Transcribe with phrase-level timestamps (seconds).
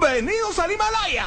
[0.00, 1.26] Bienvenidos al Himalaya.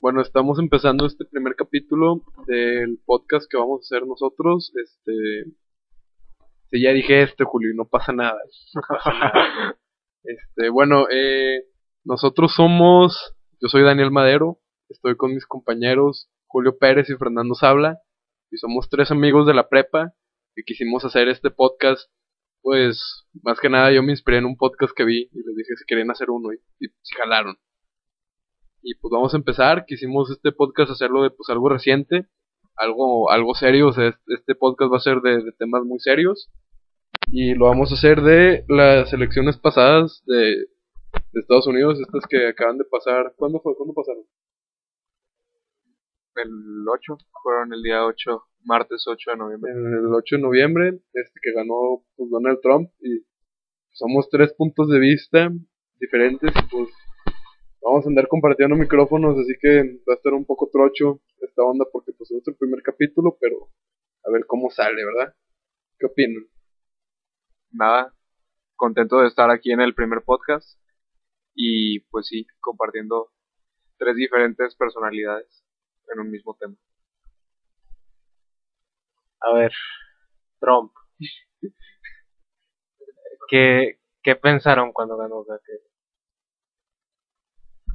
[0.00, 4.72] Bueno, estamos empezando este primer capítulo del podcast que vamos a hacer nosotros.
[4.80, 5.50] Este.
[6.70, 8.38] Ya dije este, Julio, y no pasa nada.
[8.74, 9.76] No pasa nada.
[10.24, 11.64] Este, bueno, eh,
[12.04, 13.34] nosotros somos.
[13.60, 14.60] Yo soy Daniel Madero.
[14.88, 17.98] Estoy con mis compañeros Julio Pérez y Fernando Sabla.
[18.52, 20.12] Y somos tres amigos de la prepa.
[20.54, 22.08] Y quisimos hacer este podcast.
[22.60, 25.22] Pues, más que nada, yo me inspiré en un podcast que vi.
[25.32, 26.52] Y les dije si querían hacer uno.
[26.52, 27.56] Y, y se jalaron.
[28.82, 29.84] Y pues vamos a empezar.
[29.86, 32.26] Quisimos este podcast hacerlo de pues algo reciente,
[32.76, 33.88] algo, algo serio.
[33.88, 36.50] O sea, este, podcast va a ser de, de temas muy serios.
[37.28, 40.66] Y lo vamos a hacer de las elecciones pasadas de,
[41.32, 43.32] de Estados Unidos, estas que acaban de pasar.
[43.36, 43.74] ¿Cuándo fue?
[43.76, 44.24] ¿Cuándo pasaron?
[46.36, 49.72] el 8, fueron el día 8, martes 8 de noviembre.
[49.72, 52.90] El 8 de noviembre, este que ganó pues, Donald Trump.
[53.00, 53.24] Y
[53.90, 55.50] somos tres puntos de vista
[56.00, 56.50] diferentes.
[56.50, 56.88] Y pues
[57.82, 61.84] vamos a andar compartiendo micrófonos, así que va a estar un poco trocho esta onda
[61.92, 63.68] porque pues es el primer capítulo, pero
[64.24, 65.34] a ver cómo sale, ¿verdad?
[65.98, 66.46] ¿Qué opinan?
[67.72, 68.14] Nada,
[68.76, 70.78] contento de estar aquí en el primer podcast
[71.54, 73.30] y pues sí, compartiendo
[73.98, 75.64] tres diferentes personalidades
[76.12, 76.76] en un mismo tema.
[79.40, 79.72] A ver,
[80.60, 80.92] Trump.
[83.48, 85.38] ¿Qué, ¿Qué pensaron cuando ganó?
[85.38, 85.91] O sea, que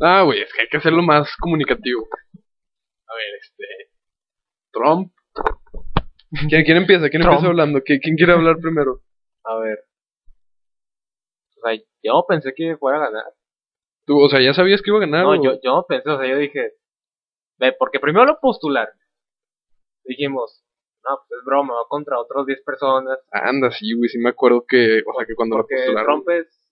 [0.01, 2.07] Ah, güey, es que hay que hacerlo más comunicativo.
[3.07, 3.65] A ver, este.
[4.71, 5.11] Trump.
[6.49, 7.09] ¿Quién, quién empieza?
[7.09, 7.35] ¿Quién Trump.
[7.35, 7.79] empieza hablando?
[7.79, 9.01] ¿Qui- ¿Quién quiere hablar primero?
[9.43, 9.79] A ver.
[11.57, 13.23] O sea, yo pensé que fuera a ganar.
[14.05, 15.23] Tú, o sea, ¿ya sabías que iba a ganar?
[15.23, 16.73] No, o- yo, yo pensé, o sea, yo dije.
[17.59, 18.93] Ve, porque primero lo postularon.
[20.05, 20.63] Dijimos,
[21.03, 23.17] no, pues es broma, va contra otros 10 personas.
[23.31, 26.23] Anda, sí, güey, sí me acuerdo que, o sea, que cuando lo Porque postularon.
[26.23, 26.66] Trump es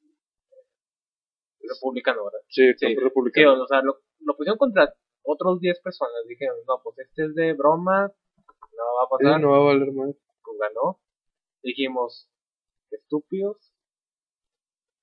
[1.68, 2.40] republicano, ¿verdad?
[2.50, 3.64] Sí, Sí, Sí, republicano.
[3.64, 6.16] o sea, lo, lo pusieron contra otros 10 personas.
[6.28, 9.42] Dijeron, no, pues este es de broma, no va a Sí, pasar.
[9.42, 10.16] no va a valer más.
[10.44, 11.00] pues ganó.
[11.64, 12.30] Dijimos,
[12.92, 13.74] estúpidos,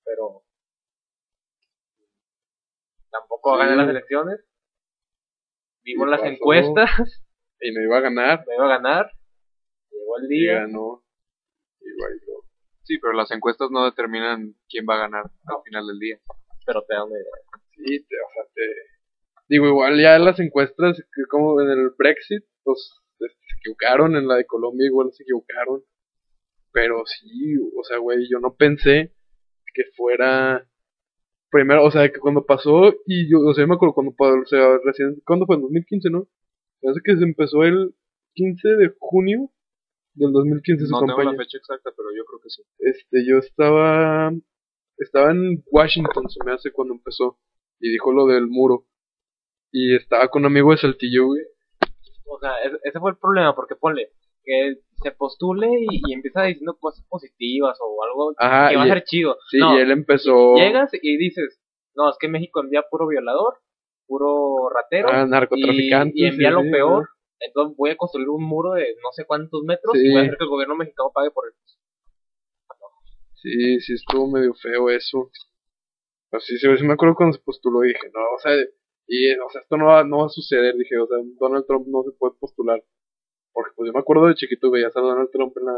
[0.05, 0.43] pero
[3.11, 3.59] tampoco Sí.
[3.59, 4.39] gané las elecciones.
[5.83, 6.31] Vimos Y las pasó.
[6.33, 7.23] encuestas,
[7.59, 8.45] Y no iba a ganar.
[8.47, 9.11] me iba a ganar.
[9.91, 10.53] Llegó el Y día.
[10.61, 11.03] ganó.
[11.81, 12.43] Y bailó.
[12.83, 16.19] Sí, pero las encuestas no determinan quién va a ganar al final del día.
[16.65, 17.33] Pero te da una idea.
[17.75, 18.61] Sí, te, o sea, te.
[19.49, 24.27] Digo, igual ya las encuestas, que como en el Brexit, pues este, se equivocaron, en
[24.27, 25.83] la de Colombia igual se equivocaron.
[26.71, 29.13] Pero sí, o sea, güey, yo no pensé
[29.73, 30.67] que fuera.
[31.51, 34.33] Primero, o sea, que cuando pasó, y yo, o sea, yo me acuerdo cuando pasó,
[34.41, 35.55] o sea, recién, ¿cuándo fue?
[35.57, 36.27] En 2015, ¿no?
[36.81, 37.93] Parece que se empezó el
[38.33, 39.51] 15 de junio
[40.15, 41.31] del 2015 su No tengo campaña.
[41.31, 42.63] la fecha exacta, pero yo creo que sí.
[42.79, 44.31] Este, yo estaba.
[44.97, 47.37] Estaba en Washington, se me hace, cuando empezó.
[47.79, 48.85] Y dijo lo del muro.
[49.71, 51.41] Y estaba con un amigo de Saltillo, güey.
[52.25, 52.51] O sea,
[52.83, 54.09] ese, fue el problema, porque ponle
[54.45, 58.87] que se postule y, y empieza diciendo cosas positivas o algo Ajá, que va a
[58.87, 59.37] ser chido.
[59.49, 60.55] Sí, No, y él empezó.
[60.55, 61.61] Llegas y dices,
[61.95, 63.55] no, es que México envía puro violador,
[64.05, 65.09] puro ratero.
[65.09, 66.15] a narcotraficantes.
[66.15, 67.09] y, y envía sí, lo peor.
[67.39, 70.07] Entonces voy a construir un muro de no sé cuántos metros Sí.
[70.07, 71.53] y voy a hacer que el gobierno mexicano pague por él.
[73.43, 75.29] Sí, sí, estuvo medio feo eso.
[76.31, 78.53] Así, sí, sí me acuerdo cuando se postuló y dije, no, o sea,
[79.05, 80.75] y, o sea, esto no va, no va a suceder.
[80.75, 82.81] Dije, o sea, Donald Trump no se puede postular.
[83.51, 85.75] Porque pues yo me acuerdo de chiquito, veías a Donald Trump en la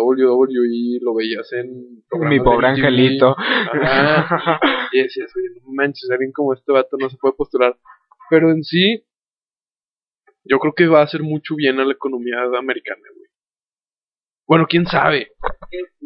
[0.00, 2.04] WWE, lo veías en.
[2.12, 3.34] Mi pobre angelito.
[3.36, 4.60] Ajá.
[4.92, 7.76] Y decías, oye, no manches, alguien como este vato no se puede postular.
[8.30, 9.04] Pero en sí,
[10.44, 13.28] yo creo que va a hacer mucho bien a la economía americana, güey.
[14.46, 15.32] Bueno, quién sabe.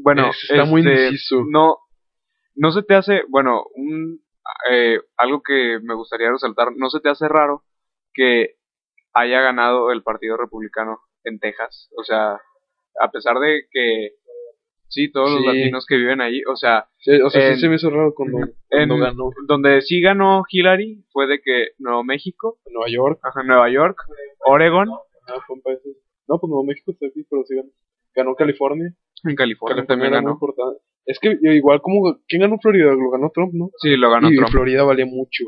[0.03, 1.45] Bueno, está muy este, indeciso.
[1.49, 1.79] No,
[2.55, 4.21] no se te hace, bueno, un,
[4.71, 7.63] eh, algo que me gustaría resaltar, no se te hace raro
[8.13, 8.57] que
[9.15, 11.91] haya ganado el Partido Republicano en Texas.
[11.97, 12.41] O sea,
[13.01, 14.13] a pesar de que
[14.89, 17.69] sí, todos los latinos que viven ahí, o sea, Sí, o sea, En- sí se
[17.69, 18.39] me hizo raro cuando,
[18.71, 23.21] ganó donde sí ganó Hillary fue de que Nuevo México, Nueva York.
[23.23, 23.99] ajá, Nueva York,
[24.47, 24.89] Oregon,
[25.63, 25.79] país.
[26.27, 27.71] No, pues Nuevo México está aquí, pero sí ganó.
[28.15, 28.93] Ganó California.
[29.25, 30.31] En California California también ganó.
[30.33, 30.81] importante.
[31.07, 32.93] Es que igual como, ¿quién ganó Florida?
[32.93, 33.71] Lo ganó Trump, ¿no?
[33.79, 34.51] Sí, lo ganó y Trump.
[34.51, 35.45] Florida valía mucho.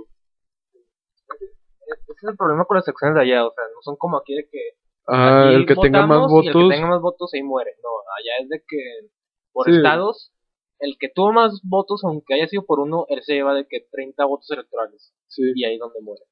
[1.28, 4.34] Ese es el problema con las secciones de allá, o sea, no son como aquí
[4.34, 4.58] de que
[5.06, 6.68] Ah, aquí el que tenga más votamos y el votos.
[6.70, 7.72] que tenga más votos ahí muere.
[7.82, 9.08] No, allá es de que
[9.52, 9.76] por Sí.
[9.76, 10.32] estados,
[10.78, 13.80] el que tuvo más votos, aunque haya sido por uno, él se lleva de que
[13.90, 15.42] 30 votos electorales Sí.
[15.54, 16.22] y ahí es donde muere.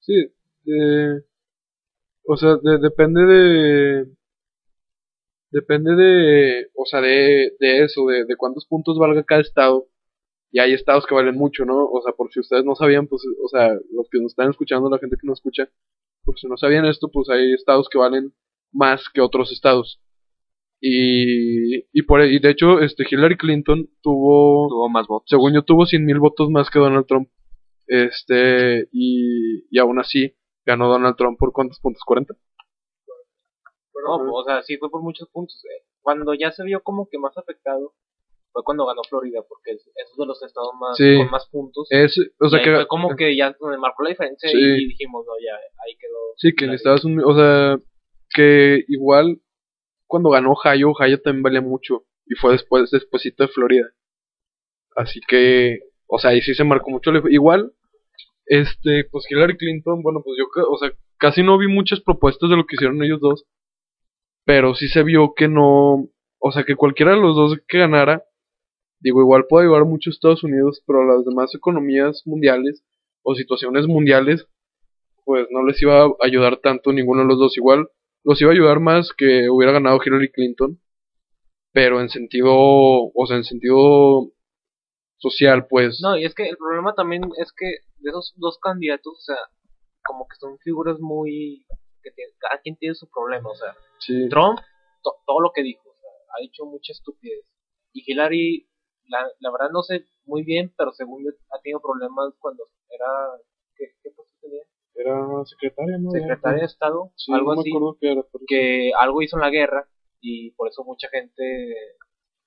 [0.00, 0.14] Sí,
[0.66, 1.22] eh,
[2.26, 4.04] o sea, de- depende de,
[5.54, 9.86] depende de, o sea, de, de eso, de, de cuántos puntos valga cada estado.
[10.52, 11.86] y hay estados que valen mucho, ¿no?
[11.86, 14.90] O sea, por si ustedes no sabían, pues, o sea, los que nos están escuchando,
[14.90, 15.68] la gente que nos escucha,
[16.24, 18.32] por si no sabían esto, pues hay estados que valen
[18.72, 20.00] más que otros estados.
[20.80, 25.28] Y, y, por, y de hecho, este Hillary Clinton tuvo, Tuvo más votos.
[25.30, 27.28] según yo, tuvo 100 mil votos más que Donald Trump.
[27.86, 30.34] Este, y, y aún así,
[30.66, 32.34] ganó Donald Trump por cuántos puntos, 40.
[34.06, 35.62] No, o sea, sí fue por muchos puntos.
[35.64, 35.82] eh.
[36.02, 37.92] Cuando ya se vio como que más afectado
[38.52, 41.16] fue cuando ganó Florida, porque es, es de los estados más Sí.
[41.16, 41.86] con más puntos.
[41.90, 44.56] Es, o sea que, fue como que ya donde marcó la diferencia Sí.
[44.56, 46.18] y dijimos, no, ya, ahí quedó.
[46.36, 47.78] Sí, que en Estados Unidos, o sea,
[48.34, 49.40] que igual
[50.06, 53.86] cuando ganó Ohio, Ohio también valía mucho y fue después, despuésito de Florida.
[54.96, 57.10] Así que, o sea, ahí sí se marcó mucho.
[57.28, 57.72] Igual,
[58.46, 62.56] este, pues Hillary Clinton, bueno, pues yo, o sea, casi no vi muchas propuestas de
[62.56, 63.44] lo que hicieron ellos dos,
[64.44, 66.08] pero sí se vio que no,
[66.38, 68.24] o sea, que cualquiera de los dos que ganara,
[69.00, 72.84] digo, igual puede ayudar mucho a Estados Unidos, pero a las demás economías mundiales
[73.22, 74.46] o situaciones mundiales,
[75.24, 77.56] pues no les iba a ayudar tanto ninguno de los dos.
[77.56, 77.88] Igual
[78.22, 80.80] los iba a ayudar más que hubiera ganado Hillary Clinton,
[81.72, 84.30] pero en sentido, o sea, en sentido
[85.18, 86.00] social, pues.
[86.02, 87.66] No, y es que el problema también es que
[87.98, 89.36] de esos dos candidatos, o sea,
[90.04, 91.66] como que son figuras muy.
[92.04, 94.28] Que tiene- cada quien tiene su problema, o sea, sí.
[94.28, 94.60] Trump,
[95.02, 97.44] to- todo lo que dijo, o sea, ha dicho mucha estupidez.
[97.94, 98.68] Y Hillary,
[99.08, 103.06] la, la verdad no sé muy bien, pero según yo ha tenido problemas cuando era.
[103.76, 104.62] ¿Qué, qué puesto tenía?
[104.94, 106.10] Era secretaria, ¿no?
[106.10, 107.70] Secretaria de Estado, Sí, algo no así.
[108.00, 108.22] qué era.
[108.46, 109.88] Que algo hizo en la guerra
[110.20, 111.74] y por eso mucha gente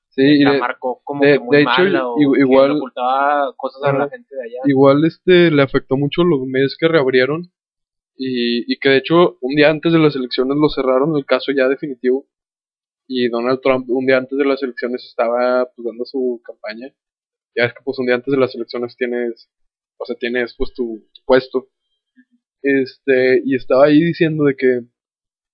[0.09, 2.77] Sí, la de- marcó como de- que muy de hecho, mala o que igual- le
[2.77, 4.59] ocultaba cosas a la gente de allá.
[4.65, 7.51] igual este le afectó mucho los meses que reabrieron
[8.17, 11.51] y, y que de hecho un día antes de las elecciones lo cerraron el caso
[11.51, 12.27] ya definitivo
[13.07, 16.93] y Donald Trump un día antes de las elecciones estaba pues dando su campaña.
[17.55, 19.49] Ya es que pues un día antes de las elecciones tienes
[19.97, 21.69] o sea tienes pues tu, puesto.
[22.61, 24.81] Este y estaba ahí diciendo de que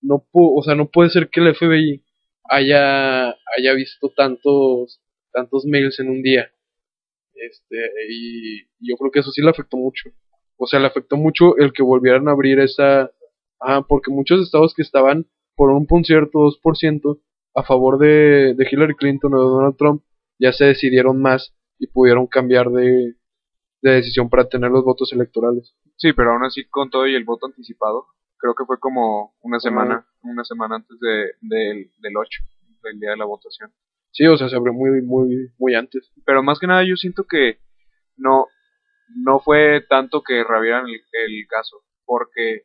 [0.02, 2.04] no o sea no puede ser que el FBI
[2.46, 5.02] haya haya visto tantos
[5.32, 6.52] tantos mails en un día.
[7.36, 7.78] Este
[8.10, 10.10] y yo creo que eso sí le afectó mucho
[10.58, 13.12] o sea le afectó mucho el que volvieran a abrir esa
[13.60, 17.20] ah porque muchos estados que estaban por un por cierto 2%
[17.56, 20.04] a favor de, de Hillary Clinton o de Donald Trump
[20.40, 23.16] ya se decidieron más y pudieron cambiar de,
[23.82, 25.76] de decisión para tener los votos electorales.
[25.98, 28.08] Sí, pero aún así con todo y el voto anticipado,
[28.38, 32.42] creo que fue como una semana, una semana antes de, del, del 8,
[32.84, 33.72] del día de la votación.
[34.12, 36.12] sí o sea se abrió muy muy muy antes.
[36.26, 37.60] Pero más que nada yo siento que
[38.18, 38.48] no,
[39.16, 42.64] no fue tanto que reabrieran el, el caso, porque,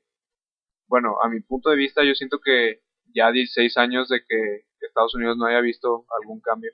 [0.86, 2.82] bueno, a mi punto de vista yo siento que
[3.14, 6.72] ya 16 años de que Estados Unidos no haya visto algún cambio,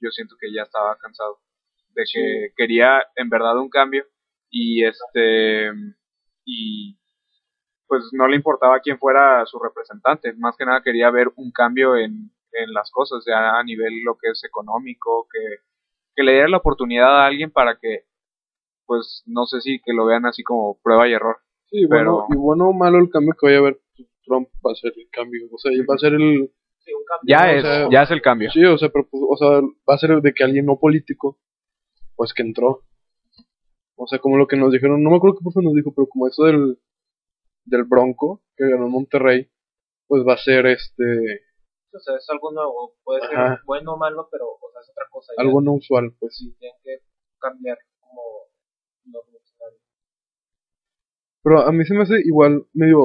[0.00, 1.38] yo siento que ya estaba cansado,
[1.94, 4.06] de que quería en verdad un cambio
[4.50, 5.70] y este
[6.44, 6.98] y
[7.86, 11.96] pues no le importaba quién fuera su representante, más que nada quería ver un cambio
[11.96, 15.58] en, en las cosas, ya a nivel lo que es económico, que,
[16.14, 18.04] que le diera la oportunidad a alguien para que,
[18.86, 21.36] pues no sé si que lo vean así como prueba y error.
[21.66, 24.72] sí bueno y bueno o malo el cambio que vaya a haber pues, Trump va
[24.72, 26.50] a ser el cambio o sea va a ser el
[26.84, 27.26] Sí, un cambio.
[27.26, 28.50] Ya es, sea, ya es el cambio.
[28.50, 29.48] Sí, o sea, pero, pues, o sea,
[29.88, 31.38] va a ser de que alguien no político,
[32.14, 32.82] pues que entró.
[33.96, 36.08] O sea, como lo que nos dijeron, no me acuerdo qué profe nos dijo, pero
[36.08, 36.78] como eso del,
[37.64, 39.50] del Bronco, que ganó en Monterrey,
[40.06, 41.04] pues va a ser este,
[41.92, 42.94] O sea, es algo nuevo.
[43.02, 43.62] Puede ser Ajá.
[43.64, 45.32] bueno o malo, pero o sea, es otra cosa.
[45.36, 45.42] ya.
[45.42, 46.36] algo no usual, pues.
[46.36, 46.98] Sí, tienen que
[47.38, 48.20] cambiar como
[51.42, 53.00] Pero a mí se me hace igual medio,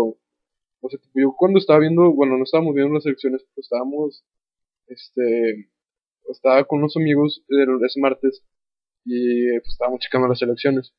[0.82, 4.24] o sea, tipo, yo cuando estaba viendo, bueno, no estábamos viendo las elecciones, pues estábamos,
[4.88, 5.70] este,
[6.30, 8.44] estaba con unos amigos el- ese martes
[9.06, 10.94] y pues estábamos checando las elecciones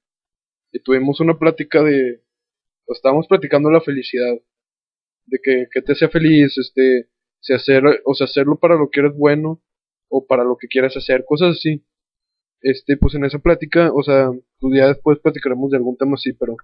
[0.73, 2.23] y tuvimos una plática de,
[2.87, 4.37] pues, estábamos platicando la felicidad,
[5.27, 7.09] de que, que te sea feliz, este,
[7.41, 9.63] si hacer, o sea, hacerlo para lo que eres bueno
[10.09, 11.85] o para lo que quieras hacer, cosas así.
[12.63, 16.33] Este, pues en esa plática, o sea, pues ya después platicaremos de algún tema así,
[16.35, 16.57] pero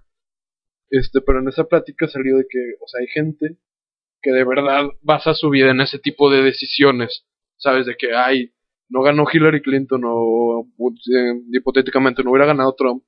[0.89, 3.57] este, pero en esa plática salió de que, o sea, hay gente
[4.21, 7.25] que de verdad basa su vida en ese tipo de decisiones,
[7.57, 7.85] ¿sabes?
[7.85, 8.53] De que, ay,
[8.89, 10.67] no ganó Hillary Clinton o,
[11.15, 13.03] eh, hipotéticamente no hubiera ganado Trump,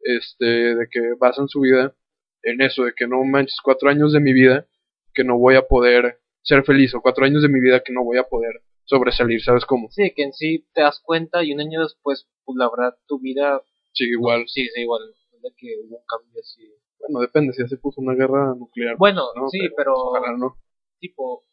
[0.00, 1.94] este, de que basan su vida
[2.42, 4.66] en eso, de que no manches cuatro años de mi vida
[5.14, 8.04] que no voy a poder ser feliz o cuatro años de mi vida que no
[8.04, 9.88] voy a poder sobresalir, ¿sabes cómo?
[9.90, 13.18] Sí, que en sí te das cuenta y un año después, pues la verdad, tu
[13.20, 13.62] vida
[13.92, 14.44] Sigue igual.
[14.48, 15.02] sí, sí, igual.
[15.42, 16.72] De que hubo un cambio así.
[17.00, 18.96] Bueno, depende, si ya se puso una guerra nuclear.
[18.96, 19.48] Bueno, ¿no?
[19.48, 20.56] sí, pero, Ojalá no.
[20.98, 21.44] tipo,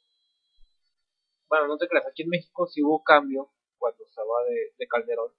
[1.50, 5.32] bueno, no te creas, aquí en México sí hubo cambio cuando estaba de, de Calderón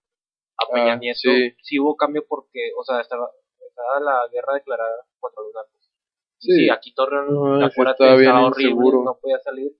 [0.59, 1.55] a Peña Ah, Nieto, sí.
[1.63, 1.79] sí.
[1.79, 3.31] hubo cambio porque, o sea, estaba,
[3.67, 5.91] estaba la guerra declarada contra los narcos.
[6.39, 6.53] Sí.
[6.53, 9.05] Sí, aquí Torreón, Ay, sí acuérdate, estaba bien estaba horrible, inseguro.
[9.05, 9.73] no podía salir.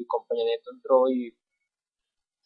[0.00, 1.36] Y con Peña Nieto entró y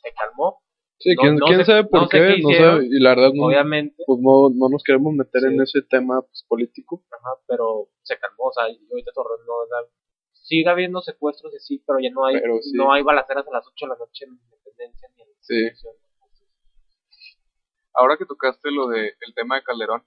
[0.03, 0.61] se calmó.
[0.99, 2.81] Sí, No- quién, no quién sabe por no sé qué, qué no hicieron.
[2.83, 5.47] sé, y la verdad no, Obviamente, pues no, no nos queremos meter Sí.
[5.55, 7.05] en ese tema pues, político.
[7.11, 8.45] ajá, pero se calmó.
[8.49, 9.87] O sea, y ahorita Torreón no da.
[10.33, 12.73] Sigue habiendo secuestros y sí, pero ya no hay, Pero sí.
[12.77, 15.71] no hay balaceras a las 8 de la noche en Independencia ni en Sí.
[17.95, 20.03] Ahora que tocaste lo de el tema de Calderón,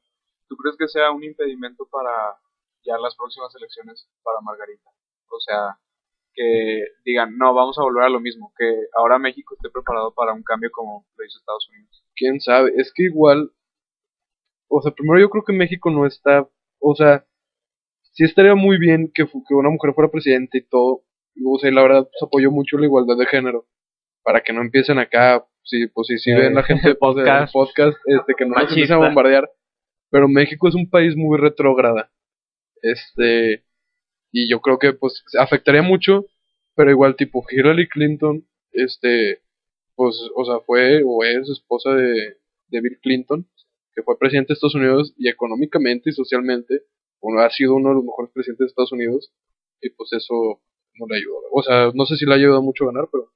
[0.49, 2.37] ¿tú crees que sea un impedimento para
[2.83, 4.89] ya las próximas elecciones para Margarita?
[5.29, 5.79] O sea,
[6.39, 8.65] que digan, no, vamos a volver a lo mismo, que
[8.95, 12.03] ahora México esté preparado para un cambio como lo hizo Estados Unidos.
[12.15, 13.49] quién sabe, es que igual,
[14.69, 16.47] o sea, primero yo creo que México no está,
[16.79, 17.25] o sea,
[18.13, 21.01] sí estaría muy bien que, fu- que una mujer fuera presidente y todo,
[21.43, 23.65] o sea, y la verdad pues, apoyo mucho la igualdad de género,
[24.23, 27.53] para que no empiecen acá, sí, pues sí Eh, ven la gente pues, del podcast.
[27.53, 29.49] podcast, este, que no nos empiecen a bombardear,
[30.11, 32.11] pero México es un país muy retrógrada,
[32.83, 33.63] este,
[34.31, 36.25] y yo creo que pues afectaría mucho,
[36.75, 39.41] pero igual tipo Hillary Clinton, este,
[39.95, 43.47] pues, o sea, fue o es esposa de, de Bill Clinton,
[43.95, 46.83] que fue presidente de Estados Unidos y económicamente y socialmente,
[47.21, 49.33] bueno, ha sido uno de los mejores presidentes de Estados Unidos,
[49.81, 50.61] y pues eso
[50.95, 51.39] no le ayudó.
[51.51, 53.31] O sea, no sé si le ha ayudado mucho a ganar, pero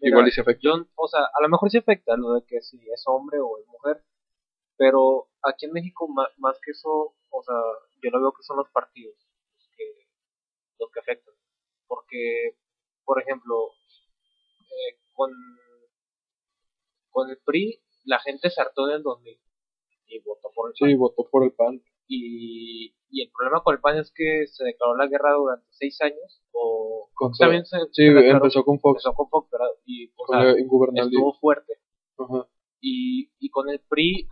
[0.00, 0.62] Mira, igual y se afecta.
[0.62, 3.58] yo, o sea, a lo mejor sí afecta lo de que si es hombre o
[3.58, 4.02] es mujer,
[4.76, 7.56] pero aquí en México ma- más, que eso, o sea,
[8.02, 9.14] yo lo veo que son los partidos
[10.78, 11.34] los que afectan.
[11.86, 12.56] Porque,
[13.04, 13.70] por ejemplo,
[14.60, 15.30] eh, con,
[17.10, 19.38] con el PRI, la gente se hartó en el 2000
[20.06, 20.98] y votó por el Sí, PAN.
[20.98, 21.82] votó por el PAN.
[22.06, 26.00] Y, y el problema con el PAN es que se declaró la guerra durante seis
[26.00, 29.68] años, o Contra- también se, Sí, se declaró- empezó con Fox, empezó con Fox, ¿verdad?
[29.84, 30.50] Y, o con sea,
[31.04, 31.74] estuvo fuerte
[32.80, 34.28] y, y con el PRI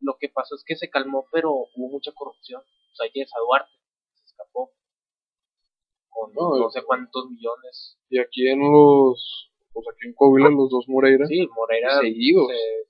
[0.00, 2.60] lo que pasó es que se calmó, pero hubo mucha corrupción.
[2.60, 3.72] O sea, Yesa Duarte
[4.14, 4.72] se escapó
[6.14, 7.98] con No, no, sé cuántos millones.
[8.08, 12.00] Y aquí en los, pues aquí en Coahuila los dos Moreira, Sí, Moreira.
[12.00, 12.48] seguidos.
[12.48, 12.84] se-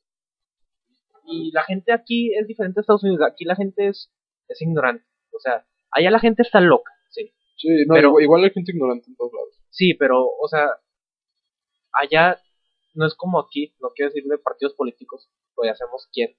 [1.27, 3.23] Y la gente aquí es diferente a Estados Unidos.
[3.27, 4.13] Aquí la gente es,
[4.49, 5.05] es ignorante.
[5.33, 6.93] O sea, allá la gente está loca.
[7.11, 9.59] Sí, Sí, no, Pero- igual, igual hay gente ignorante en todos lados.
[9.71, 10.69] sí pero, o sea,
[11.93, 12.39] allá
[12.95, 13.75] no es como aquí.
[13.81, 16.37] No quiero decir de partidos políticos, pues ya sabemos quién.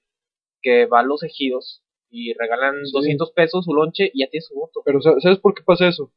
[0.62, 2.92] Que va a los ejidos y regalan Sí.
[2.92, 4.82] 200 pesos su lonche y ya tiene su voto.
[4.84, 6.12] Pero sa- ¿sabes por qué pasa eso?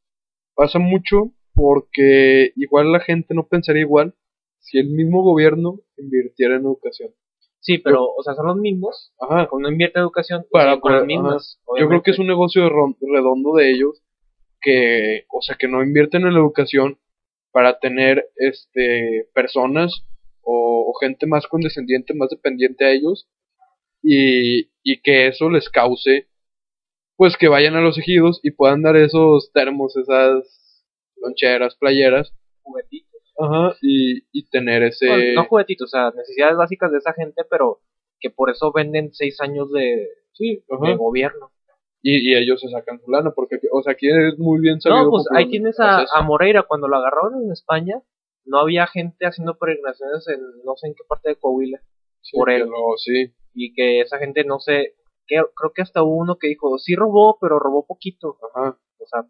[0.60, 4.14] Pasa mucho porque igual la gente no pensaría igual
[4.60, 7.12] si el mismo gobierno invirtiera en educación.
[7.62, 9.14] Sí, pero, o sea, son los mismos.
[9.22, 9.48] Ajá.
[9.48, 11.62] Cuando invierte en educación, Para- siguen con las para- mismas.
[11.80, 14.02] Yo creo que es un negocio redondo de ellos
[14.62, 16.98] que, o sea, que no invierten en la educación
[17.52, 20.04] para tener este personas
[20.42, 23.30] o, o gente más condescendiente, más dependiente a ellos
[24.04, 26.28] y, y que eso les cause
[27.20, 30.86] pues que vayan a los ejidos y puedan dar esos termos, esas
[31.18, 32.34] loncheras, playeras,
[32.64, 33.22] juguetitos.
[33.38, 37.44] ajá, y, y tener ese Bueno, no juguetitos, o sea, necesidades básicas de esa gente,
[37.50, 37.82] pero
[38.22, 41.52] que por eso venden seis años de, sí, de gobierno.
[42.02, 45.04] y, y ellos se sacan su lana porque o sea, aquí es muy bien sabido
[45.04, 46.64] No, pues ahí tienes a, a Moreira.
[46.64, 48.02] Cuando lo agarraron en España,
[48.46, 51.82] no había gente haciendo peregrinaciones en no sé en qué parte de Coahuila.
[52.22, 52.66] Sí, por él.
[52.98, 54.96] sí, Y que esa gente no sé.
[55.30, 58.38] Que, creo que hasta hubo uno que dijo, sí robó, pero robó poquito.
[58.54, 58.78] ajá.
[59.00, 59.24] O sea,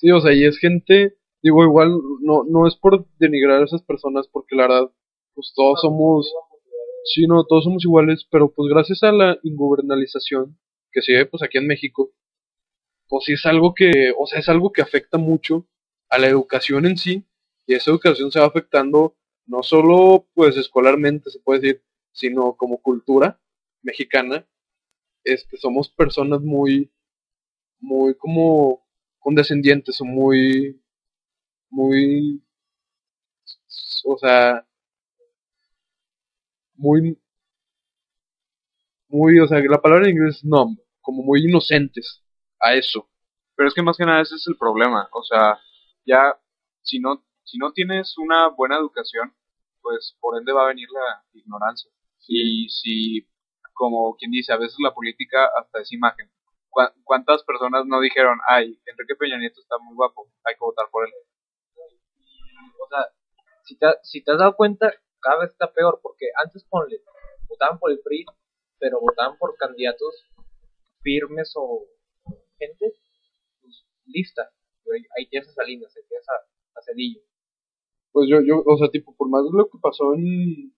[0.00, 1.90] Sí, o sea, y es gente, digo, igual
[2.22, 4.90] no, no es por denigrar a esas personas, porque la verdad,
[5.34, 6.32] pues todos somos,
[7.04, 10.58] sí, no, todos somos iguales, pero pues gracias a la ingubernalización
[10.90, 12.12] que se ve pues aquí en México,
[13.08, 15.66] pues sí es algo que, o sea, es algo que afecta mucho
[16.08, 17.26] a la educación en sí,
[17.66, 22.80] y esa educación se va afectando no solo pues escolarmente, se puede decir, sino como
[22.80, 23.38] cultura
[23.82, 24.46] mexicana,
[25.24, 26.92] este, somos personas muy,
[27.80, 28.86] muy como
[29.18, 30.80] condescendientes o muy,
[31.70, 32.42] muy,
[34.04, 34.66] o sea,
[36.74, 37.18] muy,
[39.08, 42.22] muy, o sea, la palabra en inglés es numb, como muy inocentes
[42.60, 43.08] a eso.
[43.56, 45.08] Pero es que más que nada ese es el problema.
[45.12, 45.58] O sea,
[46.06, 46.34] ya
[46.82, 49.34] si no, si no tienes una buena educación,
[49.82, 51.90] pues por ende va a venir la ignorancia.
[52.28, 53.26] Y si,
[53.72, 56.30] como quien dice, a veces la política hasta es imagen.
[56.68, 60.86] ¿Cuá- ¿Cuántas personas no dijeron, ay, Enrique Peña Nieto está muy guapo, hay que votar
[60.90, 61.12] por él?
[62.82, 63.06] o sea,
[63.64, 67.02] si te, si te has dado cuenta, cada vez está peor, porque antes ponle,
[67.48, 68.24] votaban por el PRI,
[68.78, 70.26] pero votaban por candidatos
[71.02, 71.84] firmes o
[72.58, 72.94] gente,
[73.60, 74.50] pues, lista.
[75.16, 76.26] Ahí tienes a Salinas, ahí tienes
[76.84, 77.20] Cedillo.
[78.12, 80.74] Pues yo, yo, o sea, tipo, por más de lo que pasó en,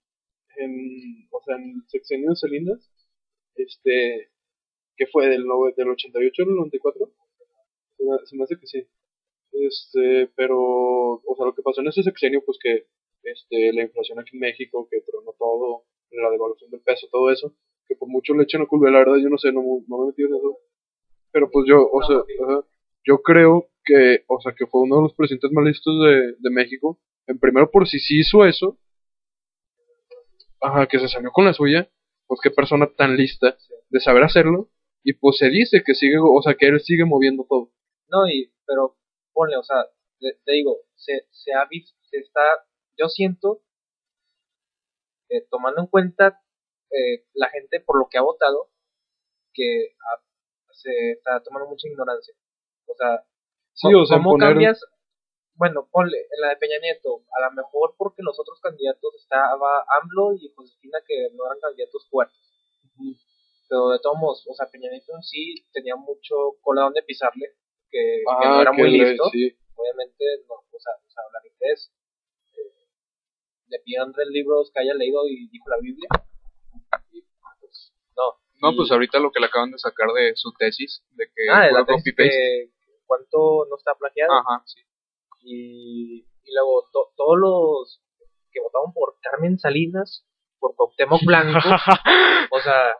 [0.57, 2.91] en, o sea, en el sexenio de Salinas,
[3.57, 4.31] este,
[4.97, 5.45] que fue del,
[5.77, 7.11] del 88 al 94,
[7.97, 8.87] se me, se me hace que sí.
[9.53, 12.87] Este, pero, o sea, lo que pasó en ese sexenio, pues que,
[13.23, 17.55] este, la inflación aquí en México, que tronó todo, la devaluación del peso, todo eso,
[17.87, 20.05] que por mucho le echan la culpa, la verdad, yo no sé, no, no me
[20.05, 20.59] he metido en eso.
[21.31, 22.67] Pero pues yo, o sea, ajá,
[23.05, 26.51] yo creo que, o sea, que fue uno de los presidentes más listos de, de
[26.51, 26.99] México.
[27.27, 28.79] En primero, por si sí hizo eso,
[30.63, 31.91] ajá, que se salió con la suya,
[32.27, 33.57] pues qué persona tan lista
[33.91, 34.71] de saber hacerlo,
[35.05, 37.71] y pues se dice que sigue, o sea, que él sigue moviendo todo.
[38.09, 38.97] No, y, pero
[39.33, 39.85] ponle, o sea,
[40.21, 42.41] te, te digo, se, se ha visto, se está,
[42.97, 43.63] yo siento,
[45.29, 46.41] eh, tomando en cuenta
[46.91, 48.71] eh, la gente por lo que ha votado,
[49.55, 50.23] que ha-
[50.73, 52.35] se está tomando mucha ignorancia.
[52.87, 53.25] O sea,
[53.75, 54.81] Sí, ¿cómo, o sea, en cómo poner- cambias?
[55.55, 59.85] Bueno, ponle, en la de Peña Nieto, a lo mejor porque los otros candidatos estaba
[60.01, 62.39] AMLO y Josefina que no eran candidatos fuertes.
[63.69, 67.53] Pero de todos modos, o sea, Peña Nieto en sí tenía mucho cola donde pisarle,
[67.91, 69.25] que, que no Ah, era muy listo.
[69.31, 69.57] sí.
[69.75, 71.93] Obviamente, no, o sea, o sea, hablar inglés.
[72.53, 72.73] eh,
[73.69, 76.09] le pidieron tres libros que haya leído y dijo la Biblia.
[77.13, 77.23] Y,
[77.61, 78.39] pues, no.
[78.61, 81.51] No, Y- pues ahorita lo que le acaban de sacar de su tesis, de que
[81.51, 82.71] Ah, de la tesis que
[83.07, 84.33] cuánto no está plagiado.
[84.35, 84.81] Ajá, sí.
[85.43, 88.03] Y, y luego to- todos los
[88.53, 90.27] que votaron por Carmen Salinas,
[90.59, 91.59] por Cuauhtémoc Blanco,
[92.53, 92.99] o sea,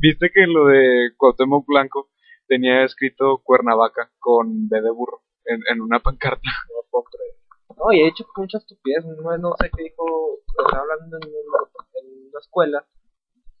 [0.00, 2.10] ¿Viste que lo de Cuauhtémoc Blanco
[2.46, 6.42] tenía escrito Cuernavaca con B de burro en, en una pancarta?
[6.68, 7.34] no puedo creer.
[7.78, 10.04] No, y he hecho mucha estupidez, no, no sé qué dijo,
[10.46, 11.58] estaba hablando en una,
[11.94, 12.86] en una escuela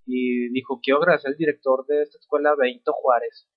[0.06, 3.48] y dijo, quiero agradecer al director de esta escuela, Benito Juárez.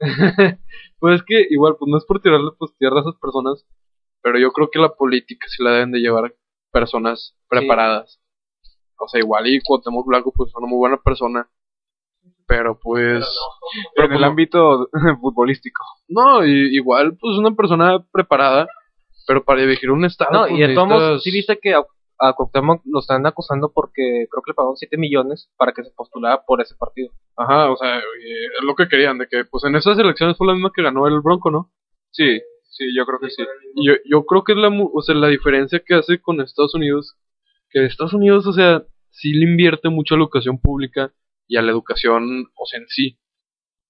[0.98, 3.66] Pues es que igual, pues no es por tirarle pues tierra a esas personas,
[4.22, 6.34] pero yo creo que la política sí la deben de llevar
[6.72, 8.18] personas preparadas.
[8.98, 11.48] O sea, igual y Cuauhtémoc Blanco pues es una muy buena persona,
[12.46, 13.26] pero pues
[13.96, 14.88] en el ámbito
[15.20, 15.82] futbolístico.
[16.08, 18.66] no, y- igual pues una persona preparada,
[19.26, 21.74] pero para dirigir un estado No, pues, y de todos necesitas- sí viste que
[22.18, 25.90] a, Cuauhtémoc lo están acusando porque creo que le pagaron 7 millones para que se
[25.90, 27.12] postulara por ese partido.
[27.36, 30.46] Ajá, o sea, eh, es lo que querían, de que pues en esas elecciones fue
[30.46, 31.72] la misma que ganó el Bronco, ¿no?
[32.10, 33.42] Sí, sí, yo creo que sí.
[33.84, 37.16] Yo, yo creo que es la, o sea, la diferencia que hace con Estados Unidos,
[37.70, 41.12] que Estados Unidos, o sea, sí le invierte mucho a la educación pública
[41.48, 43.18] y a la educación, o sea, en sí.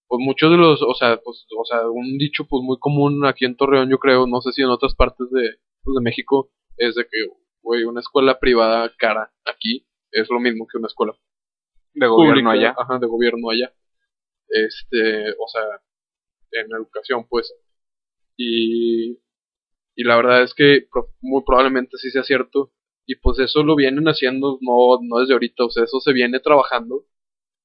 [0.08, 3.44] Pues muchos de los, o sea, pues, o sea, un dicho pues muy común aquí
[3.44, 6.94] en Torreón, yo creo, no sé si en otras partes de, pues, de México, es
[6.94, 7.26] de que,
[7.66, 11.14] güey, una escuela privada cara aquí es lo mismo que una escuela
[11.94, 12.74] De gobierno pública, allá.
[12.79, 13.72] Ajá, de gobierno allá.
[14.48, 15.62] Este, o sea,
[16.52, 17.55] en educación, pues.
[18.37, 19.12] Y,
[19.96, 22.72] y la verdad es que pro- muy probablemente sí sea cierto.
[23.07, 26.40] Y pues eso lo vienen haciendo no, no desde ahorita, o sea, eso se viene
[26.40, 27.05] trabajando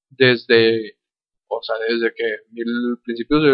[0.10, 0.98] desde,
[1.48, 3.50] o sea, desde que mil, principios de,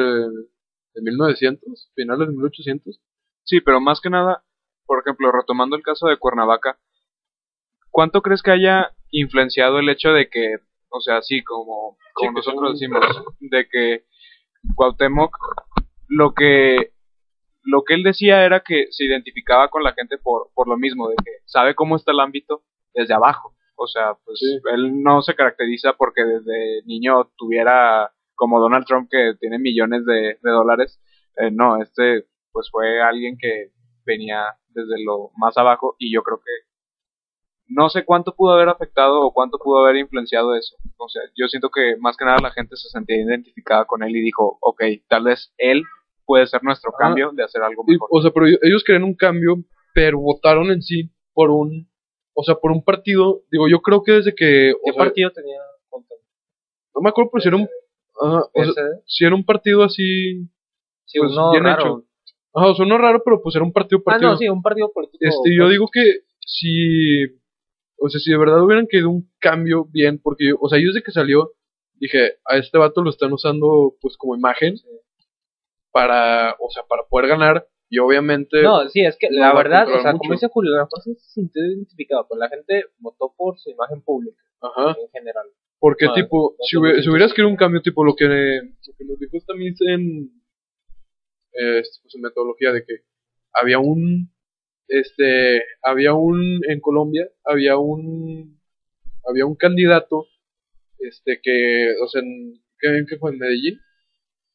[0.96, 3.02] de 1900, finales de 1800.
[3.44, 4.46] Sí, pero más que nada,
[4.88, 6.80] por ejemplo, retomando el caso de Cuernavaca,
[7.92, 10.56] ¿cuánto crees que haya influenciado el hecho de que,
[10.90, 13.06] o sea, así como, como Sí, nosotros decimos,
[13.40, 14.06] de que
[14.76, 15.38] Cuauhtémoc,
[16.08, 16.92] lo que,
[17.64, 21.10] lo que él decía era que se identificaba con la gente por, por lo mismo,
[21.10, 23.54] de que sabe cómo está el ámbito desde abajo.
[23.76, 24.58] O sea, pues Sí.
[24.74, 30.38] él no se caracteriza porque desde niño tuviera como Donald Trump que tiene millones de,
[30.42, 31.00] de dólares.
[31.38, 33.70] Eh, no, este pues fue alguien que
[34.08, 36.52] venía desde lo más abajo y yo creo que
[37.70, 40.78] no sé cuánto pudo haber afectado o cuánto pudo haber influenciado eso.
[40.98, 44.16] O sea, yo siento que más que nada la gente se sentía identificada con él
[44.16, 45.84] y dijo, ok, tal vez él
[46.26, 46.98] puede ser nuestro Ah.
[46.98, 48.08] cambio de hacer algo Y, mejor.
[48.10, 49.56] o sea, pero ellos, ellos querían un cambio,
[49.94, 51.90] pero votaron en sí por un,
[52.34, 53.42] o sea, por un partido.
[53.52, 56.24] Digo, yo creo que desde que, o ¿Qué sea, partido tenía Cuauhtémoc?
[56.96, 57.64] no me acuerdo, pero si era un,
[58.22, 60.48] ajá, o sea, si era un partido así,
[61.06, 61.82] Sí, pues, uno bien raro.
[61.82, 62.04] hecho.
[62.58, 64.32] Ajá, no raro, pero pues era un partido Ah, partido.
[64.32, 65.18] no, sí, un partido político.
[65.22, 67.24] Este, yo digo que si,
[68.00, 71.04] o sea, si de verdad hubieran querido un cambio bien, porque, o sea, yo desde
[71.04, 71.52] que salió,
[71.96, 74.76] dije, a este vato lo están usando, pues, como imagen,
[75.92, 80.02] para, o sea, para poder ganar, y obviamente, No, sí, es que la verdad, o
[80.02, 80.20] sea, mucho.
[80.20, 83.58] como dice Julio, a lo mejor sí se sintió identificado, pues la gente votó por
[83.58, 85.46] su imagen pública ajá, en general.
[85.80, 88.26] porque, Ah, tipo, si, sé, hubie- no si hubieras querido un cambio, tipo, lo que,
[88.26, 90.30] lo que nos dijo esta Miss en,
[91.60, 93.02] eh, pues, metodología, de que
[93.54, 94.32] había un,
[94.88, 98.60] este, había un, en Colombia, había un,
[99.28, 100.28] había un candidato,
[101.00, 103.32] este, que, o sea, en, ¿qué, qué fue?
[103.32, 103.80] En Medellín,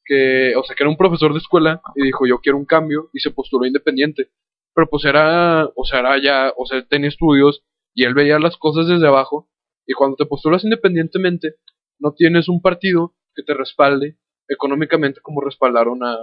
[0.05, 3.11] que, o sea, que era un profesor de escuela y dijo, yo quiero un cambio,
[3.13, 4.31] y se postuló independiente.
[4.75, 7.63] Pero pues era, o sea, era ya, o sea, tenía estudios
[7.95, 9.51] y él veía las cosas desde abajo,
[9.87, 11.57] y cuando te postulas independientemente,
[11.99, 14.17] no tienes un partido que te respalde
[14.49, 16.17] económicamente como respaldaron a...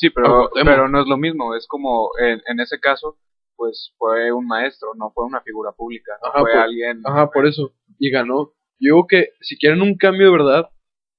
[0.00, 1.54] Sí, pero, pero no es lo mismo.
[1.54, 3.18] Es como, en, en ese caso,
[3.54, 6.12] pues fue un maestro, no fue una figura pública.
[6.22, 7.02] no Ajá, fue por- alguien.
[7.04, 8.52] Ajá, por eso, y ganó.
[8.82, 10.70] Yo digo que si quieren un cambio de verdad,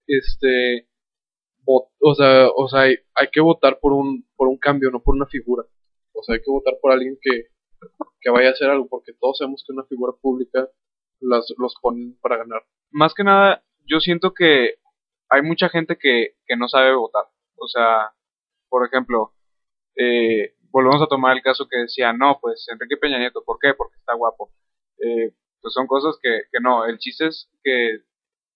[0.07, 0.87] este,
[1.65, 5.15] o sea, o sea hay, hay que votar por un, por un cambio, no por
[5.15, 5.63] una figura.
[6.13, 7.45] O sea, hay que votar por alguien que,
[8.19, 10.67] que vaya a hacer algo, porque todos sabemos que una figura pública
[11.19, 12.63] las, los ponen para ganar.
[12.91, 14.75] Más que nada, yo siento que
[15.29, 17.25] hay mucha gente que, que no sabe votar.
[17.57, 18.09] O sea,
[18.71, 19.33] por ejemplo,
[19.97, 23.73] eh, volvemos a tomar el caso que decía, no, pues Enrique Peña Nieto, ¿por qué?
[23.75, 24.51] Porque está guapo.
[24.97, 27.99] Eh, pues son cosas que, que no, el chiste es que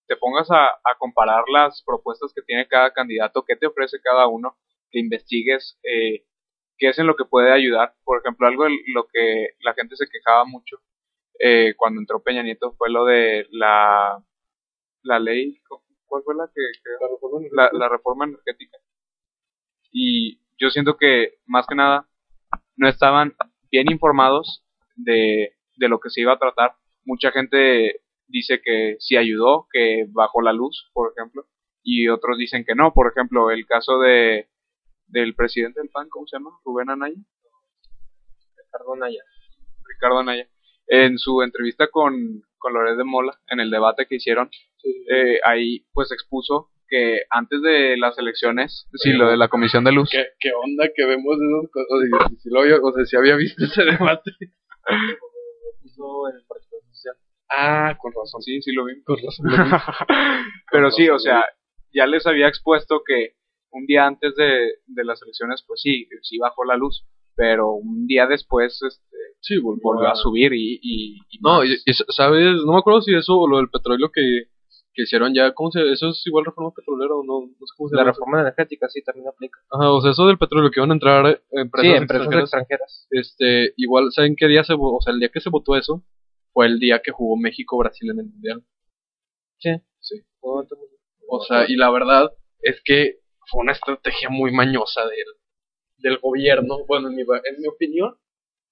[0.08, 4.28] te pongas a, a comparar las propuestas que tiene cada candidato, qué te ofrece cada
[4.28, 4.58] uno,
[4.90, 6.26] que investigues eh,
[6.78, 7.96] qué es en lo que puede ayudar.
[8.06, 10.78] Por ejemplo, algo en lo que la gente se quejaba mucho
[11.40, 14.24] eh, cuando entró Peña Nieto fue lo de la,
[15.04, 15.62] la ley,
[16.08, 18.78] ¿cuál fue la que, que La reforma la, la reforma energética.
[19.98, 22.06] Y yo siento que, más que nada,
[22.76, 23.34] no estaban
[23.72, 24.62] bien informados
[24.98, 26.76] de, de lo que se iba a tratar.
[27.06, 31.46] Mucha gente dice que sí ayudó, que bajó la luz, por ejemplo,
[31.82, 32.92] y otros dicen que no.
[32.94, 34.50] Por ejemplo, el caso de
[35.08, 36.50] del presidente del PAN, ¿cómo se llama?
[36.66, 37.16] Rubén Anaya,
[38.58, 39.24] Ricardo Naya.
[39.86, 40.50] Ricardo Anaya.
[40.88, 44.50] En su entrevista con, con Loret de Mola, en el debate que hicieron,
[45.10, 49.92] eh, ahí pues expuso que antes de las elecciones, sí, lo de la comisión de
[49.92, 52.32] luz, ¿Qué, ¿Qué onda que vemos esas cosas?
[52.32, 54.32] Y si lo había, o sea, si había visto ese debate.
[54.40, 55.18] El
[56.48, 57.16] Partido Social.
[57.50, 58.42] Ah, con razón.
[58.42, 59.02] sí, sí lo vi.
[59.04, 59.46] Con razón.
[59.46, 59.72] lo vi.
[60.72, 61.46] Pero sí, o sea,
[61.94, 63.34] ya les había expuesto que
[63.72, 68.08] un día antes de, de las elecciones, pues sí, sí bajó la luz, pero un
[68.08, 70.80] día después este, Sí, volvió, volvió a subir y...
[70.82, 74.10] y, y No, y, y sabes, no me acuerdo si eso o lo del petróleo
[74.12, 74.22] que,
[74.96, 77.90] que hicieron ya, ¿cómo se Eso es igual reforma petrolera o no, no sé cómo
[77.90, 78.12] se La eso.
[78.12, 79.60] reforma energética sí también aplica.
[79.70, 82.44] Ajá, o sea, eso del petróleo que iban a entrar eh, empresas, sí, empresas extranjeras,
[82.44, 83.08] extranjeras.
[83.12, 84.96] este, igual, ¿saben qué día se votó?
[84.98, 86.04] O sea, el día que se votó eso
[86.54, 88.64] fue el día que jugó México-Brasil en el Mundial.
[89.60, 89.72] Sí.
[90.00, 90.22] Sí.
[90.42, 92.32] O sea, y la verdad
[92.62, 95.28] es que fue una estrategia muy mañosa del,
[95.98, 96.86] del gobierno.
[96.88, 98.16] Bueno, en mi, en mi opinión,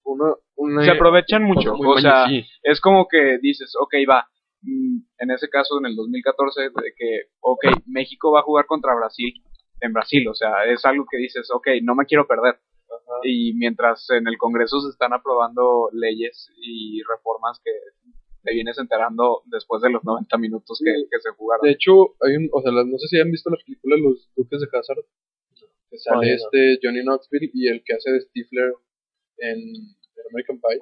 [0.04, 2.44] una, una se aprovechan mucho, muy o sea, sí.
[2.62, 4.28] es como que dices, ok, va,
[4.66, 9.32] en ese caso en el 2014, de que, ok, México va a jugar contra Brasil
[9.80, 12.58] en Brasil, o sea, es algo que dices, ok, no me quiero perder.
[13.24, 17.70] Y mientras en el Congreso se están aprobando leyes y reformas que
[18.42, 21.08] te vienes enterando después de los 90 minutos que, Sí.
[21.10, 21.64] que se jugaron.
[21.64, 24.60] De hecho, hay un, o sea, no sé si han visto la película Los Duques
[24.60, 25.04] de Hazard.
[25.90, 26.44] Que sale Ay, no.
[26.44, 28.72] este Johnny Knoxville y el que hace de Stifler
[29.38, 30.78] en, en American Pie.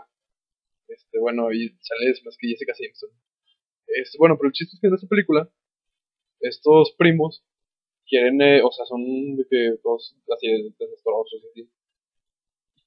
[0.89, 3.11] Este, bueno, y sale es más que Jessica Simpson.
[3.87, 5.49] Es, bueno, pero el chiste es que en esta película,
[6.41, 7.45] estos primos
[8.07, 11.71] quieren, eh, o sea, son de que dos así desastrosos y así.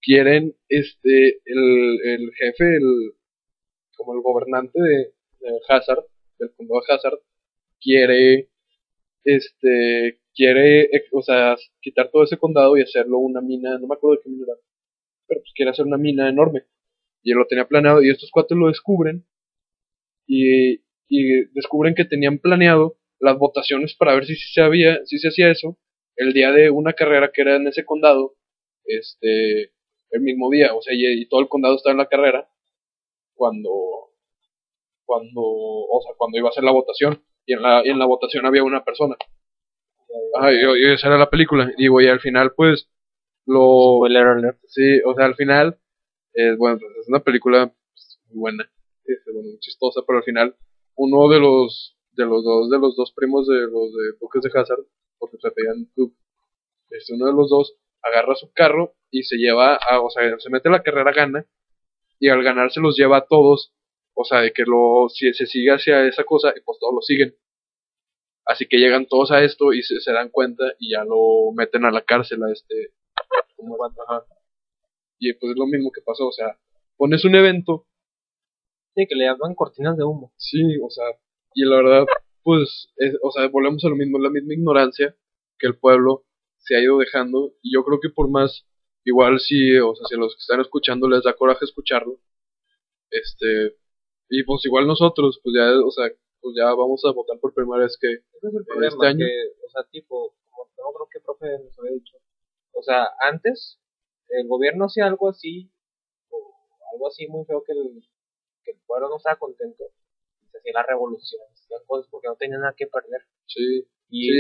[0.02, 3.14] Quieren, este, el, el jefe, el,
[3.96, 5.14] como el gobernante de,
[5.68, 6.06] Hazard,
[6.40, 7.20] del condado de Hazard,
[7.80, 8.50] quiere,
[9.24, 14.18] este, quiere, o sea, quitar todo ese condado y hacerlo una mina, no me acuerdo
[14.18, 14.62] de qué mina era,
[15.28, 16.66] pero pues quiere hacer una mina enorme.
[17.24, 19.26] Y él lo tenía planeado y estos cuatro lo descubren
[20.28, 25.20] y, y descubren que tenían planeado las votaciones para ver si, si se había, si
[25.20, 25.78] se hacía eso
[26.16, 28.36] el día de una carrera que era en ese condado,
[28.86, 29.74] este,
[30.12, 32.48] el mismo día, o sea, y, y todo el condado estaba en la carrera
[33.34, 33.72] cuando,
[35.06, 38.06] cuando, o sea, cuando iba a hacer la votación y en la, y en la
[38.06, 39.16] votación había una persona.
[40.38, 41.72] Ajá, y, y esa era la película.
[41.78, 42.90] Y güey, al final, pues,
[43.46, 44.60] lo, Spoiler alert.
[44.68, 45.78] Sí, o sea, al final,
[46.34, 48.72] es bueno, pues, es una película pues, muy buena,
[49.06, 50.56] este, bueno, muy chistosa, pero al final,
[50.96, 54.60] uno de los, de los dos, de los dos primos de los de Duques de
[54.60, 54.86] Hazard,
[55.18, 55.90] porque se pedían
[56.90, 60.50] este, uno de los dos agarra su carro y se lleva, a, o sea, se
[60.50, 61.46] mete la carrera, gana,
[62.20, 63.74] y al ganar se los lleva a todos,
[64.14, 67.36] o sea, de que lo, si se sigue hacia esa cosa, pues todos lo siguen.
[68.46, 71.84] Así que llegan todos a esto y se, se dan cuenta y ya lo meten
[71.86, 72.94] a la cárcel a este,
[73.56, 74.24] como, ajá.
[75.18, 76.60] Y pues es lo mismo que pasó, o sea,
[76.98, 77.88] pones un evento,
[78.96, 80.32] Sí, que le llaman cortinas de humo.
[80.38, 81.06] sí, o sea,
[81.54, 82.06] y la verdad,
[82.44, 85.16] pues, es- o sea, volvemos a lo mismo, la misma ignorancia
[85.60, 86.24] que el pueblo
[86.58, 88.66] se ha ido dejando, y yo creo que por más,
[89.04, 92.20] igual si, o sea, si a los que están escuchando les da coraje escucharlo,
[93.12, 93.76] este,
[94.30, 96.10] y pues igual nosotros, pues ya, o sea,
[96.42, 99.66] pues ya vamos a votar por primera vez que, Ese es el este año- que,
[99.66, 102.18] o sea, tipo, como no creo que profe nos había dicho.
[102.74, 103.80] O sea, antes
[104.30, 105.72] el gobierno hacía algo así,
[106.30, 106.54] o
[106.94, 108.04] algo así muy feo que, el-
[108.66, 109.84] que el pueblo no estaba contento,
[110.52, 113.22] se hacía la revolución, se hacían cosas porque no tenían nada que perder.
[113.48, 113.88] Sí.
[114.10, 114.40] Y, Sí,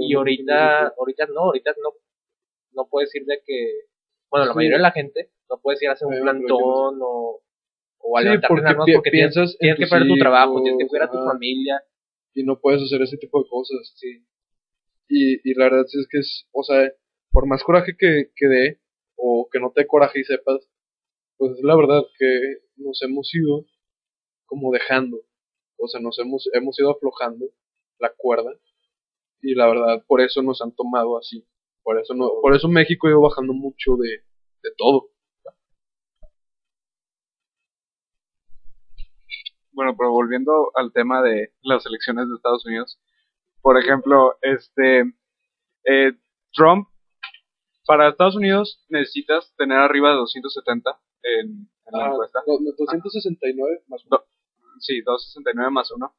[0.00, 1.90] y, ahorita, ahorita no, ahorita no,
[2.72, 3.86] no puedes decir de que,
[4.30, 4.56] bueno, la Sí.
[4.56, 7.40] mayoría de la gente no puedes ir a hacer un plantón o,
[7.98, 10.78] o a Sí, levantarte porque armas porque piensas en tienes que perder tu trabajo, tienes
[10.78, 11.82] que cuidar a tu familia.
[12.34, 13.92] y no puedes hacer ese tipo de cosas.
[13.96, 14.24] Sí.
[15.08, 16.90] Y, y la verdad es que es, o sea,
[17.30, 18.80] por más coraje que, que dé,
[19.16, 20.66] o que no te coraje y sepas,
[21.42, 23.66] pues es la verdad que nos hemos ido
[24.46, 25.16] como dejando,
[25.76, 27.46] o sea, nos hemos, hemos ido aflojando
[27.98, 28.52] la cuerda,
[29.40, 31.44] y la verdad, por eso nos han tomado así.
[31.82, 34.22] Por eso no, por eso México ido bajando mucho de,
[34.62, 35.08] de todo.
[39.72, 43.00] Bueno, pero volviendo al tema de las elecciones de Estados Unidos,
[43.62, 45.12] por ejemplo, este
[45.86, 46.12] eh,
[46.52, 46.86] Trump
[47.84, 51.46] para Estados Unidos necesitas tener arriba de 270 en,
[51.86, 52.40] en la Ah, encuesta.
[52.46, 54.26] no, no, 269 más o menos.
[54.80, 56.14] Sí, 269 más 1.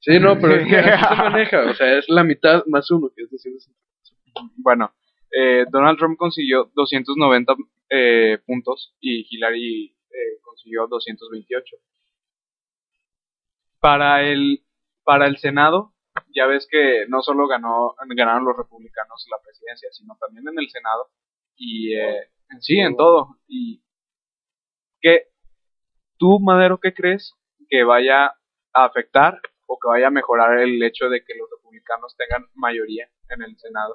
[0.00, 3.22] Sí, no, pero es que se maneja, o sea, es la mitad más uno, que
[3.24, 3.80] es 260.
[4.58, 4.92] Bueno,
[5.30, 7.54] eh, Donald Trump consiguió 290
[7.90, 11.76] eh, puntos y Hillary eh, consiguió 228.
[13.80, 14.62] Para el,
[15.04, 15.92] para el Senado,
[16.34, 20.68] ya ves que no solo ganó, ganaron los republicanos la presidencia, sino también en el
[20.70, 21.08] Senado
[21.56, 22.28] y eh,
[22.60, 23.36] sí, en todo.
[23.48, 23.82] Y
[25.00, 25.28] que
[26.18, 27.34] tú, Madero, ¿qué crees
[27.68, 28.26] que vaya
[28.74, 33.08] a afectar o que vaya a mejorar el hecho de que los republicanos tengan mayoría
[33.30, 33.94] en el Senado?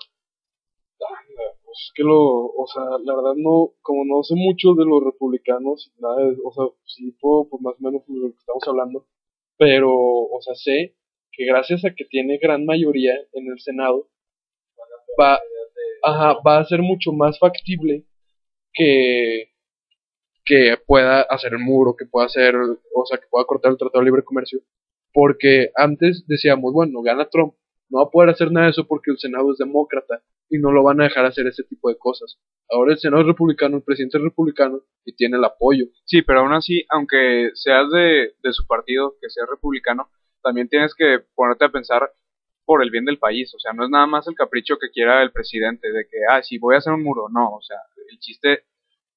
[1.64, 5.04] Pues es que lo, o sea, la verdad no, como no sé mucho de los
[5.04, 8.64] republicanos, nada, de- o sea, sí puedo, pues más o menos de lo que estamos
[8.68, 9.08] hablando,
[9.58, 10.96] pero, o sea, sé
[11.32, 14.10] que gracias a que tiene gran mayoría en el Senado,
[15.20, 15.40] va,
[16.04, 18.06] ajá, va a ser mucho más factible
[18.74, 19.52] que,
[20.46, 24.00] que pueda hacer el muro, que pueda hacer, o sea, que pueda cortar el Tratado
[24.00, 24.60] de Libre Comercio,
[25.14, 27.54] porque antes decíamos, bueno, gana Trump,
[27.90, 30.72] no va a poder hacer nada de eso porque el Senado es demócrata y no
[30.72, 32.38] lo van a dejar hacer ese tipo de cosas.
[32.70, 35.86] Ahora el Senado es republicano, el presidente es republicano y tiene el apoyo.
[36.06, 40.10] Sí, pero aún así, aunque seas de, de su partido, que seas republicano,
[40.42, 42.12] también tienes que ponerte a pensar
[42.72, 43.54] por el bien del país.
[43.54, 46.42] O sea, no es nada más el capricho que quiera el presidente de que, ah,
[46.42, 47.28] sí, voy a hacer un muro.
[47.30, 47.78] No, o sea,
[48.10, 48.64] el chiste,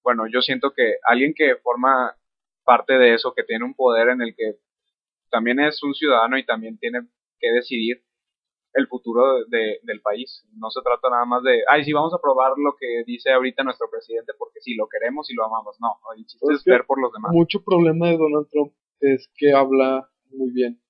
[0.02, 2.16] bueno, yo siento que alguien que forma
[2.64, 4.56] parte de eso, que tiene un poder en el que
[5.30, 6.98] también es un ciudadano y también tiene
[7.38, 8.02] que decidir
[8.72, 10.44] el futuro de- del país.
[10.58, 13.62] No se trata nada más de, ay, sí, vamos a probar lo que dice ahorita
[13.62, 15.76] nuestro presidente porque sí, lo queremos y lo amamos.
[15.80, 17.30] No, el chiste Pues es ver por los demás.
[17.32, 20.80] Mucho problema de Donald Trump es que habla muy bien.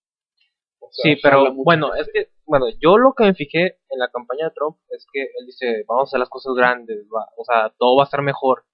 [0.79, 4.09] O sea, Sí, pero bueno, es que, bueno, yo lo que me fijé en la
[4.09, 7.45] campaña de Trump es que él dice, vamos a hacer las cosas grandes, va, o
[7.45, 8.65] sea, todo va a estar mejor.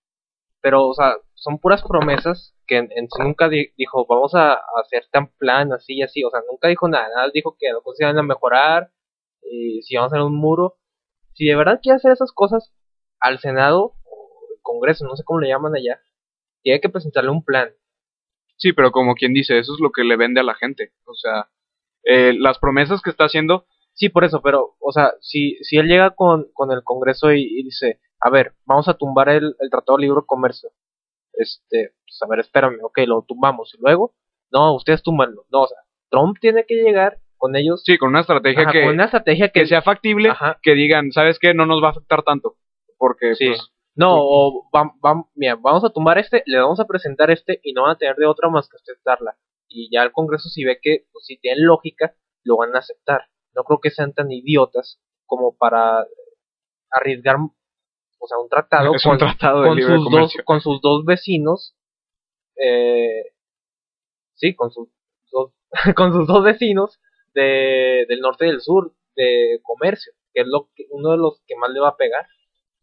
[0.63, 5.07] Pero, o sea, son puras promesas que en, nunca di- dijo, vamos a, a hacer
[5.11, 6.23] tan plan, así y así.
[6.25, 8.93] O sea, nunca dijo nada, nada dijo que las cosas iban a mejorar,
[9.43, 10.77] y si vamos a hacer un muro.
[11.35, 12.73] Si de verdad quiere hacer esas cosas
[13.21, 16.01] al Senado, o el Congreso, no sé cómo le llaman allá,
[16.63, 17.71] tiene que presentarle un plan.
[18.57, 20.93] Sí, pero como quien dice, eso es lo que le vende a la gente.
[21.07, 21.49] O sea,
[22.05, 25.87] eh, las promesas que está haciendo, Sí, por eso, pero, o sea, si, si él
[25.87, 29.69] llega con, con el Congreso y, y dice, a ver, vamos a tumbar el, el
[29.71, 30.71] Tratado de Libre Comercio,
[31.35, 34.15] este, pues a ver, espérame, ok, lo tumbamos, y luego,
[34.53, 38.21] no, ustedes túmbanlo, no, o sea, Trump tiene que llegar con ellos, sí, con una
[38.21, 41.53] estrategia ajá, que, con una estrategia que, que sea factible, ajá, que digan, ¿sabes qué?
[41.53, 42.57] No nos va a afectar tanto.
[42.97, 46.87] Porque, sí, pues, no, o vam- vam- mira, vamos a tumbar este, le vamos a
[46.87, 49.37] presentar este, y no van a tener de otra más que aceptarla,
[49.71, 53.23] y ya el Congreso si ve que, pues, si tienen lógica, lo van a aceptar,
[53.55, 56.07] no creo que sean tan idiotas como para
[56.91, 60.61] arriesgar, o sea, un tratado es con, un tratado de con libre sus dos con
[60.61, 61.75] sus dos vecinos
[62.57, 63.33] eh,
[64.35, 64.89] sí con sus
[65.33, 65.53] dos
[65.97, 67.01] con sus dos vecinos
[67.33, 71.43] de, del norte y del sur de comercio que es lo que, uno de los
[71.47, 72.27] que más le va a pegar.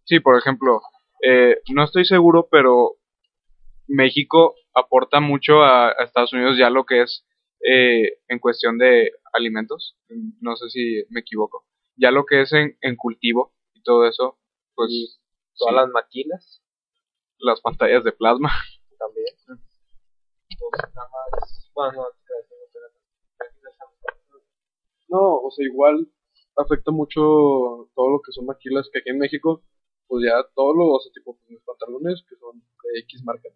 [0.06, 0.82] Sí, por ejemplo,
[1.24, 2.96] eh, no estoy seguro, pero
[3.88, 7.26] México aporta mucho a, a Estados Unidos ya lo que es
[7.68, 9.98] eh, en cuestión de alimentos.
[10.42, 11.66] No sé si me equivoco.
[11.96, 14.38] Ya lo que es en, en cultivo y todo eso,
[14.76, 15.08] pues y
[15.58, 16.62] todas sí, las maquilas
[17.40, 18.50] las pantallas de plasma.
[19.00, 19.26] también
[20.50, 22.08] Entonces, nada más- bueno no,
[25.10, 26.08] No, o sea, igual
[26.58, 27.22] afecta mucho
[27.96, 29.64] todo lo que son maquilas, que aquí en México,
[30.08, 33.50] pues ya todos los, o sea, tipo, pues, mis pantalones, que son de X marca.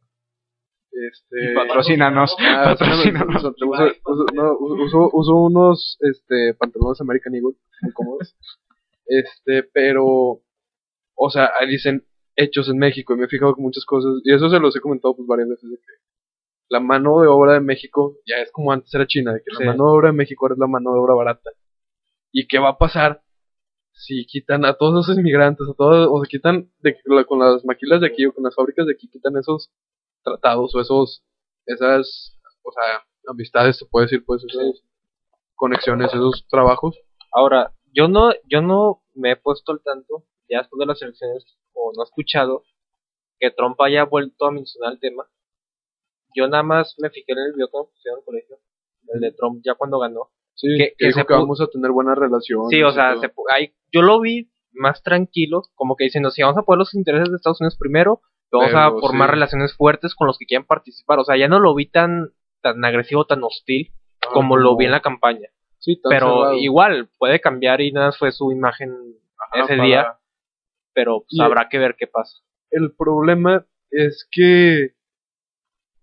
[0.91, 1.53] Este...
[1.55, 3.43] Patrocínanos, Ah, patrocínanos.
[3.43, 3.55] uso,
[4.05, 8.35] uso, no, uso- uso unos este, pantalones American Eagle, muy cómodos.
[9.05, 10.05] Este, pero,
[11.15, 14.33] o sea, ahí dicen hechos en México, y me he fijado con muchas cosas, y
[14.33, 15.83] eso se los he comentado pues varias veces, de que,
[16.69, 19.63] la mano de obra de México ya es como antes era China, de que Sí.
[19.63, 21.49] la mano de obra de México ahora es la mano de obra barata.
[22.31, 23.21] ¿Y qué va a pasar
[23.91, 27.65] si quitan a todos esos inmigrantes, a todos, o se quitan de, la- con las
[27.65, 29.69] maquilas de aquí o con las fábricas de aquí, quitan esos
[30.23, 31.23] tratados o esos,
[31.65, 34.81] esas, o sea, amistades, se puede decir, pues, esas
[35.55, 36.97] conexiones, esos trabajos?
[37.31, 41.45] Ahora, yo no, yo no me he puesto al tanto, ya después de las elecciones,
[41.73, 42.63] o no he escuchado
[43.39, 45.25] que Trump haya vuelto a mencionar el tema.
[46.35, 48.57] Yo nada más me fijé en el video que me pusieron en el colegio,
[49.13, 50.29] el de Trump ya cuando ganó.
[50.55, 52.69] Sí, Que- que, que dijo se que pu- vamos a tener buena relación.
[52.69, 56.57] Sí, o sea, se ahí- yo lo vi más tranquilo, como que diciendo, si vamos
[56.57, 59.33] a poner los intereses de Estados Unidos primero, vamos a Pero, formar sí.
[59.33, 61.19] relaciones fuertes con los que quieran participar.
[61.19, 63.91] O sea, ya no lo vi tan, tan agresivo, tan hostil
[64.33, 65.49] como lo vi en la campaña.
[65.79, 66.53] Sí, tan Pero cerrado.
[66.57, 68.91] igual, puede cambiar y nada fue su imagen
[69.37, 70.17] Ajá, ese para- día,
[70.93, 72.37] pero pues, habrá que ver qué pasa.
[72.69, 74.91] el problema es que,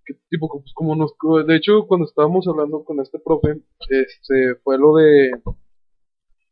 [0.04, 1.14] que tipo pues, como nos
[1.46, 5.30] de hecho cuando estábamos hablando con este profe este fue lo de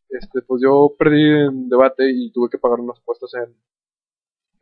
[0.08, 3.54] este pues yo perdí en debate y tuve que pagar unas apuestas en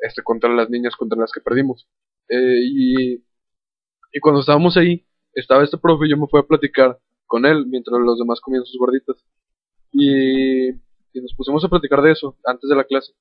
[0.08, 1.86] este contra las niñas contra las que perdimos
[2.28, 3.14] Eh, y
[4.16, 7.66] y cuando estábamos ahí estaba este profe y yo me fui a platicar con él
[7.66, 9.16] mientras los demás comían sus gorditas
[9.92, 10.68] y,
[11.14, 13.12] y nos pusimos a platicar de eso antes de la clase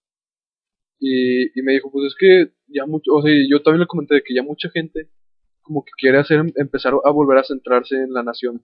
[1.00, 4.16] y, y me dijo, pues es que ya mucho, o sea, yo también le comenté
[4.16, 5.10] de que ya mucha gente
[5.62, 8.64] como que quiere hacer, empezar a volver a centrarse en la nación.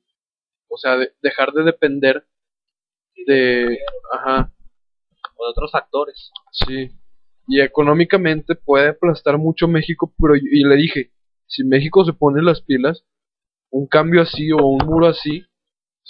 [0.69, 2.25] O sea, de- dejar de depender
[3.25, 3.79] de,
[4.11, 4.51] ajá,
[5.37, 6.31] O de otros actores.
[6.51, 6.89] sí.
[7.49, 11.11] Y económicamente puede aplastar mucho México, pero y, le dije,
[11.47, 13.03] si México se pone las pilas,
[13.71, 15.43] un cambio así o un muro así,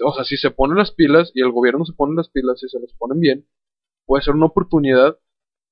[0.03, 2.69] o sea, si se ponen las pilas y el gobierno se pone las pilas y
[2.69, 3.47] se las ponen bien,
[4.05, 5.17] puede ser una oportunidad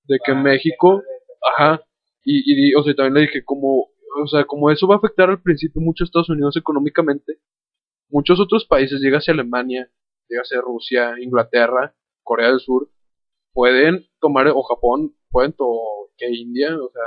[0.05, 1.03] de que México
[1.41, 1.81] Ajá.
[2.23, 3.89] Y, y, o sea, también le dije, como,
[4.21, 7.39] o sea, como eso va a afectar al principio mucho a Estados Unidos económicamente,
[8.09, 9.89] muchos otros países, llegase Alemania,
[10.27, 12.89] llegase Rusia, Inglaterra, Corea del Sur,
[13.53, 15.55] pueden tomar, o Japón, pueden,
[16.17, 17.03] que India, o sea,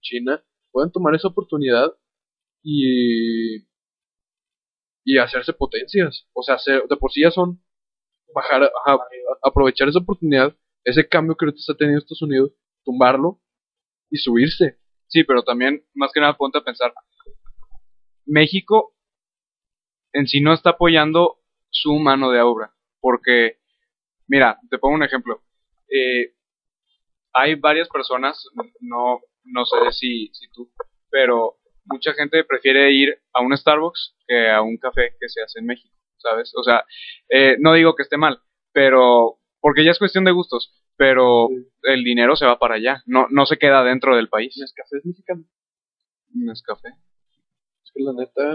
[0.00, 1.92] China, pueden tomar esa oportunidad
[2.62, 3.66] y,
[5.04, 6.26] y hacerse potencias.
[6.32, 7.62] O sea, hacer, de por sí ya son,
[8.34, 8.70] bajar,
[9.42, 12.52] aprovechar esa oportunidad, ese cambio que ahorita está teniendo Estados Unidos,
[12.84, 13.40] tumbarlo
[14.10, 14.78] y subirse.
[15.06, 16.92] Sí, pero también, más que nada, ponte a pensar.
[18.26, 18.94] México
[20.12, 21.40] en sí no está apoyando
[21.70, 22.72] su mano de obra.
[23.00, 23.58] Porque,
[24.26, 25.42] mira, te pongo un ejemplo.
[25.88, 26.34] Eh,
[27.34, 28.46] hay varias personas,
[28.80, 30.70] no, no sé si, si tú,
[31.10, 35.58] pero mucha gente prefiere ir a un Starbucks que a un café que se hace
[35.58, 36.52] en México, ¿sabes?
[36.56, 36.84] O sea,
[37.28, 38.40] eh, no digo que esté mal,
[38.72, 41.66] pero porque ya es cuestión de gustos, pero Sí.
[41.82, 44.56] el dinero se va para allá, no, no se queda dentro del país.
[44.58, 45.44] Nescafé es mexicano.
[46.34, 46.88] Nescafé.
[47.84, 48.52] Es que la neta,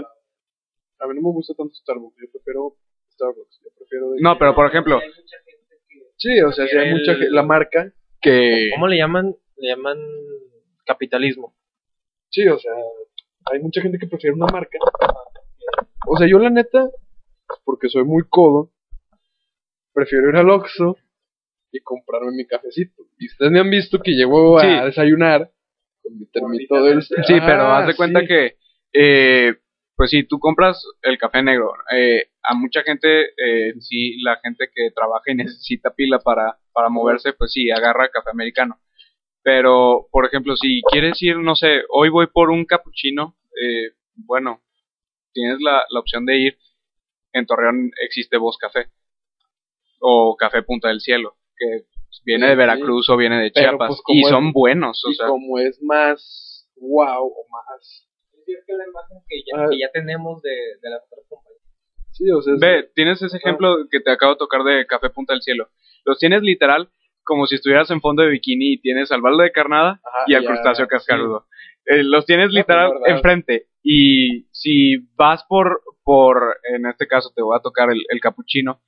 [1.00, 2.76] a mí no me gusta tanto Starbucks, yo prefiero
[3.12, 4.10] Starbucks, yo prefiero...
[4.12, 5.00] de No, pero por ejemplo,
[6.16, 8.70] Sí, o sea, sí hay mucha la marca que...
[8.74, 9.34] ¿Cómo le llaman?
[9.56, 9.98] Le llaman
[10.84, 11.54] capitalismo.
[12.30, 12.72] Sí, o sea,
[13.52, 14.78] hay mucha gente que prefiere una marca.
[16.06, 16.88] O sea, yo la neta,
[17.64, 18.70] porque soy muy codo,
[19.92, 20.96] prefiero ir al Oxxo
[21.72, 23.02] y comprarme mi cafecito.
[23.18, 24.86] Y ustedes me han visto que llego a Sí.
[24.86, 25.50] desayunar
[26.02, 27.02] con mi termito del...
[27.02, 28.26] sí, pero Ah, haz de cuenta sí.
[28.26, 28.56] que,
[28.92, 29.54] eh,
[29.96, 31.72] pues sí, tú compras el café negro.
[31.94, 36.88] Eh, a mucha gente, eh, sí, la gente que trabaja y necesita pila para, para
[36.88, 38.80] moverse, pues sí, agarra café americano.
[39.42, 44.60] Pero, por ejemplo, si quieres ir, no sé, hoy voy por un cappuccino, eh, bueno,
[45.32, 46.58] tienes la, la opción de ir.
[47.32, 48.88] En Torreón existe Voz Café
[50.00, 51.84] o Café Punta del Cielo, que
[52.24, 52.58] viene Sí, de sí.
[52.58, 55.58] Veracruz o viene de Pero, Chiapas pues, y es- son buenos, o Y sea, como
[55.58, 58.06] es más wow o más...
[58.46, 60.50] Es que la imagen que ya- que ya tenemos de,
[60.82, 61.49] las otras compañías.
[62.20, 65.08] Sí, o sea, es- Ve, tienes ese ejemplo que te acabo de tocar de Café
[65.10, 65.68] Punta del Cielo.
[66.04, 66.90] Los tienes literal
[67.24, 70.34] como si estuvieras en fondo de bikini y tienes al balde de carnada Ajá, y
[70.34, 70.88] al crustáceo sí.
[70.90, 71.46] cascarudo.
[71.86, 73.16] Eh, los tienes literal pues, verdad.
[73.16, 73.66] enfrente.
[73.82, 78.82] Y si vas por, por, en este caso te voy a tocar el, el capuchino,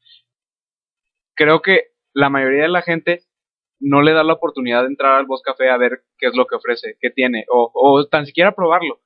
[1.35, 3.22] creo que la mayoría de la gente
[3.80, 6.47] no le da la oportunidad de entrar al Boss Café a ver qué es lo
[6.47, 9.01] que ofrece, qué tiene, o, o tan siquiera probarlo.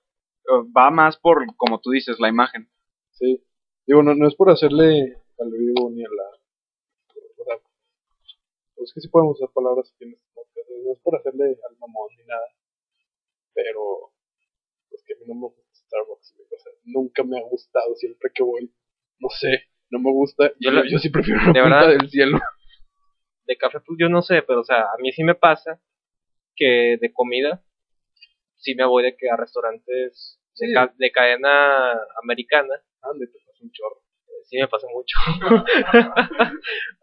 [0.45, 2.69] Eh, Va más por, como tú dices, la imagen.
[3.13, 3.41] Sí.
[3.87, 7.57] Digo, no, no es por hacerle al vivo ni a la.
[8.83, 10.69] es que sí podemos usar palabras aquí en este podcast.
[10.85, 12.47] No es por hacerle al mamón ni nada.
[13.55, 14.13] Pero.
[14.91, 16.35] Es que a mí no me gusta Starbucks.
[16.41, 18.73] O sea, nunca me ha gustado siempre que voy.
[19.19, 20.49] No sé, no me gusta.
[20.61, 21.89] Yo Yo, la- yo sí prefiero la de punta verdad.
[21.99, 22.39] del cielo.
[23.47, 25.81] De café, pues yo no sé, pero o sea, a mí sí me pasa
[26.57, 27.63] que de comida,
[28.57, 33.27] sí me voy de que a restaurantes de, ca- de cadena americana, te
[33.63, 34.01] un chorro.
[34.45, 35.17] sí me pasa mucho,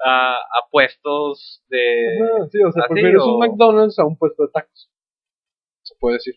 [0.05, 2.19] a, a puestos de...
[2.21, 4.89] Ajá, sí, o sea, así, prefieres o- un McDonald's a un puesto de tacos.
[5.83, 6.35] Se puede decir.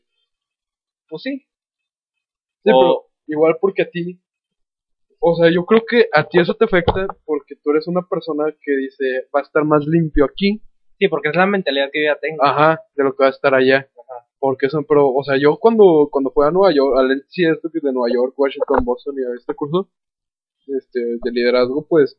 [1.09, 1.47] Pues sí.
[2.65, 4.21] Sí, O- pero igual porque a ti,
[5.21, 8.45] o sea, yo creo que a ti eso te afecta porque tú eres una persona
[8.61, 9.05] que dice,
[9.35, 10.63] va a estar más limpio aquí,
[10.99, 12.43] Sí, porque es la mentalidad que yo ya tengo.
[12.43, 13.87] ajá, de lo que va a estar allá.
[14.39, 17.93] Porque son, pero, o sea, yo cuando, cuando fui a Nueva York, al que de
[17.93, 19.91] Nueva York, Washington, Boston y a este curso,
[20.67, 22.19] este, de liderazgo, pues,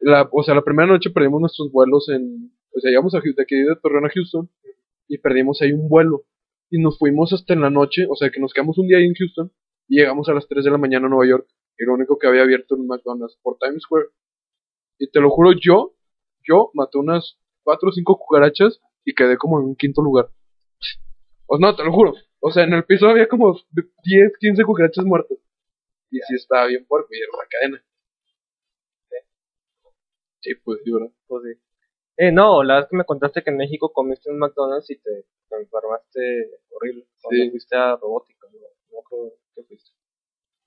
[0.00, 3.42] la, o sea, la primera noche perdimos nuestros vuelos en, o sea, llegamos a, de
[3.42, 4.50] aquí de Torreón a Houston,
[5.08, 6.24] y perdimos ahí un vuelo,
[6.70, 9.04] y nos fuimos hasta en la noche, o sea, que nos quedamos un día ahí
[9.04, 9.52] en Houston,
[9.88, 11.46] y llegamos a las 3 de la mañana a Nueva York,
[11.78, 14.06] y lo único que había abierto en McDonald's por Times Square.
[14.98, 15.94] Y te lo juro, yo,
[16.46, 20.28] yo maté unas 4 o 5 cucarachas y quedé como en un quinto lugar.
[21.46, 22.14] O no, te lo juro.
[22.40, 23.58] O sea, en el piso había como
[24.04, 25.38] 10, 15 cucarachas muertas.
[26.10, 27.84] Y sí estaba bien fuerte, y era la cadena.
[30.40, 31.10] Sí, pues sí, ¿verdad?
[31.26, 31.60] Pues sí.
[32.16, 35.24] Eh, no, la vez que me contaste que en México comiste un McDonald's y te,
[35.48, 37.06] te enfermaste horrible.
[37.22, 37.50] Cuando Sí.
[37.50, 38.58] fuiste a robótica, no,
[38.96, 39.90] no creo que fuiste.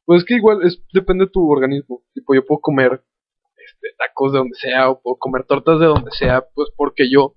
[0.05, 2.03] Pues es que igual es, depende de tu organismo.
[2.13, 3.03] Tipo, yo puedo comer
[3.57, 7.33] este, tacos de donde sea, o puedo comer tortas de donde sea, pues porque yo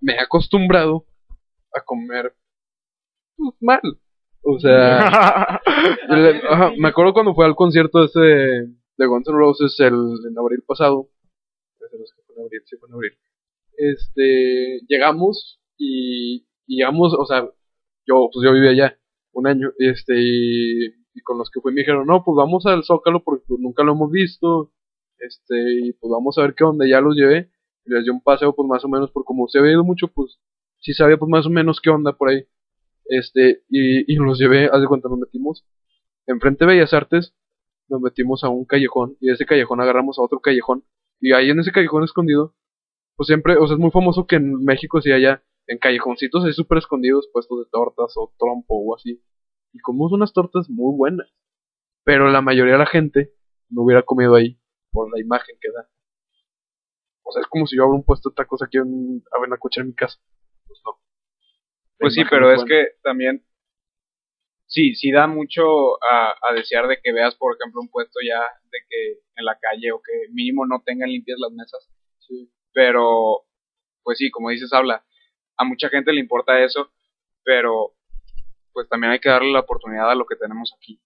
[0.00, 1.06] me he acostumbrado
[1.74, 2.34] a comer
[3.36, 3.80] pues, mal.
[4.42, 4.98] O sea,
[6.50, 8.66] ajá, me acuerdo cuando fue al concierto ese de,
[8.96, 9.94] de Guns N' Roses el,
[10.28, 11.08] en abril pasado.
[11.80, 13.12] En abril, sí en abril.
[13.76, 17.48] Este, llegamos y, y llegamos, o sea,
[18.06, 18.98] yo, pues yo vivía allá
[19.32, 22.66] un año, y este, y, y con los que fui me dijeron, no, pues vamos
[22.66, 24.72] al Zócalo porque pues, nunca lo hemos visto,
[25.18, 27.50] este, y pues vamos a ver qué onda, ya los llevé,
[27.84, 30.08] y les di un paseo, pues más o menos, por como se había ido mucho,
[30.08, 30.38] pues
[30.80, 32.44] sí sabía pues más o menos qué onda por ahí,
[33.08, 35.66] este, y, y los llevé, haz de cuenta, nos metimos,
[36.26, 37.34] enfrente de Bellas Artes,
[37.88, 40.84] nos metimos a un callejón, y de ese callejón agarramos a otro callejón,
[41.20, 42.54] y ahí en ese callejón escondido,
[43.16, 46.54] pues siempre, o sea, es muy famoso que en México sí haya en callejoncitos así
[46.54, 49.22] súper escondidos puestos de tortas o trompo o así.
[49.72, 51.28] Y comimos unas tortas muy buenas.
[52.04, 53.34] Pero la mayoría de la gente
[53.68, 54.58] no hubiera comido ahí
[54.90, 55.88] por la imagen que da.
[57.22, 59.88] O sea, es como si yo abro un puesto de tacos aquí en Avenacocha en
[59.88, 60.18] mi casa.
[60.66, 60.98] Pues no.
[61.98, 63.44] Pues sí, pero es que también
[64.66, 68.40] sí, sí da mucho a, a desear de que veas, por ejemplo, un puesto ya
[68.70, 71.88] de que en la calle o que mínimo no tengan limpias las mesas.
[72.18, 72.50] Sí.
[72.72, 73.44] Pero,
[74.04, 75.04] pues sí, como dices, habla.
[75.56, 76.92] A mucha gente le importa eso,
[77.42, 77.94] pero
[78.72, 81.00] pues también hay que darle la oportunidad a lo que tenemos aquí.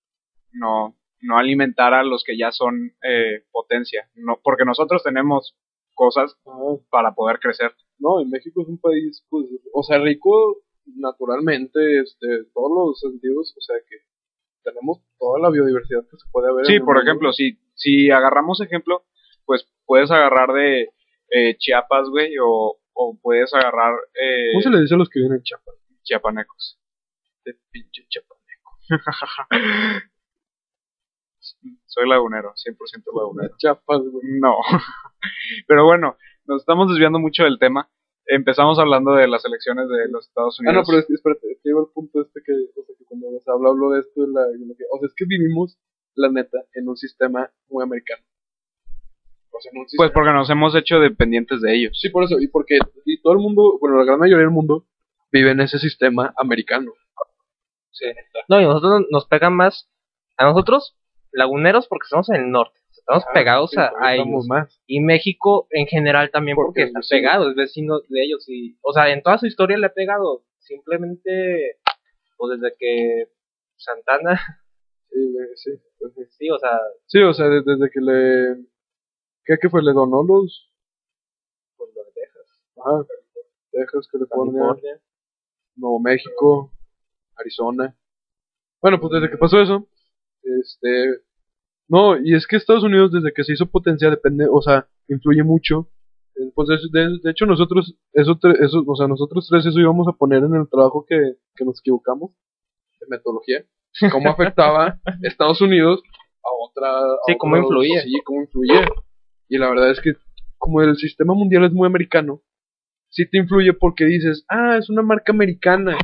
[0.53, 4.11] No, no alimentar a los que ya son eh, potencia.
[4.15, 5.57] No, porque nosotros tenemos
[5.95, 6.37] cosas
[6.91, 7.75] para poder crecer.
[7.99, 13.55] no, y México es un país, pues, o sea, rico naturalmente, este, todos los sentidos,
[13.57, 13.97] o sea, que
[14.63, 16.67] tenemos toda la biodiversidad que se puede haber.
[16.67, 17.03] Sí, por mundo.
[17.03, 19.05] ejemplo, si, si agarramos ejemplo,
[19.45, 20.91] pues puedes agarrar de
[21.31, 25.21] eh, Chiapas, güey, o, o puedes agarrar eh, ¿Cómo se le dice a los que
[25.21, 25.83] viven en Chiapas?
[26.03, 26.79] chiapanecos.
[27.45, 28.79] De pinche chapaneco.
[31.87, 32.77] Soy lagunero, 100%
[33.15, 33.55] lagunero.
[33.59, 34.41] Chiapas, güey.
[34.41, 34.57] No.
[35.67, 36.17] Pero bueno,
[36.47, 37.91] nos estamos desviando mucho del tema.
[38.35, 40.87] Empezamos hablando de las elecciones de los Estados Ah, no, Unidos.
[40.89, 43.27] pero es que, espérate, es que iba al punto este que, o sea, que cuando
[43.45, 45.79] se habla, hablo de esto, de la, de que- o sea, es que vivimos,
[46.15, 48.23] la neta, en un sistema muy americano.
[49.51, 51.99] O sea, en un Pues porque nos hemos hecho dependientes de ellos.
[52.01, 54.87] Sí, por eso, y porque y todo el mundo, bueno, la gran mayoría del mundo
[55.31, 56.93] vive en ese sistema americano.
[57.91, 58.07] Sí.
[58.49, 59.91] No, y nosotros nos pegan más
[60.39, 60.97] a nosotros,
[61.33, 62.81] laguneros, porque estamos en el norte.
[63.03, 64.47] Estamos Ah, pegados sí, a, a ellos.
[64.47, 64.81] más.
[64.87, 67.19] Y México en general también Porque porque, es está vecino.
[67.19, 68.45] pegado, es vecino de ellos.
[68.49, 70.45] y O sea, en toda su historia le ha pegado.
[70.59, 71.79] Simplemente,
[72.37, 73.29] pues desde que
[73.77, 74.41] Santana,
[75.11, 76.23] Sí, sí, pues sí.
[76.39, 78.65] sí, o sea, Sí, o sea, de- desde que le...
[79.45, 79.83] ¿Qué, qué fue?
[79.83, 80.73] ¿Le donó los...?
[81.77, 83.05] pues lo de Texas, Ajá,
[83.73, 85.01] Texas, California, California.
[85.77, 86.73] Nuevo México,
[87.37, 87.95] Arizona.
[88.81, 89.87] Bueno, pues desde que pasó eso,
[90.43, 91.07] este...
[91.93, 95.43] No, y es que Estados Unidos desde que se hizo potencia depende, o sea, influye
[95.43, 95.91] mucho.
[96.55, 98.39] Pues de, de- de hecho nosotros, eso,
[98.87, 102.31] o sea, nosotros tres eso íbamos a poner en el trabajo que, que nos equivocamos,
[103.01, 103.65] de metodología.
[104.11, 106.01] Cómo afectaba Estados Unidos
[106.43, 106.89] a otra...
[106.89, 108.01] a Sí, cómo influía.
[108.03, 108.87] Sí, cómo influía.
[109.51, 110.13] Y la verdad es que
[110.57, 112.41] como el sistema mundial es muy americano,
[113.11, 115.99] sí te influye porque dices, ah, es una marca americana,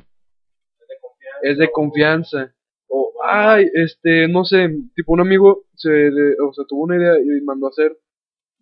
[1.43, 2.53] es de confianza.
[2.53, 2.58] O,
[3.29, 7.67] ay, este, no sé, tipo un amigo se, o sea, tuvo una idea y mandó
[7.67, 7.97] a hacer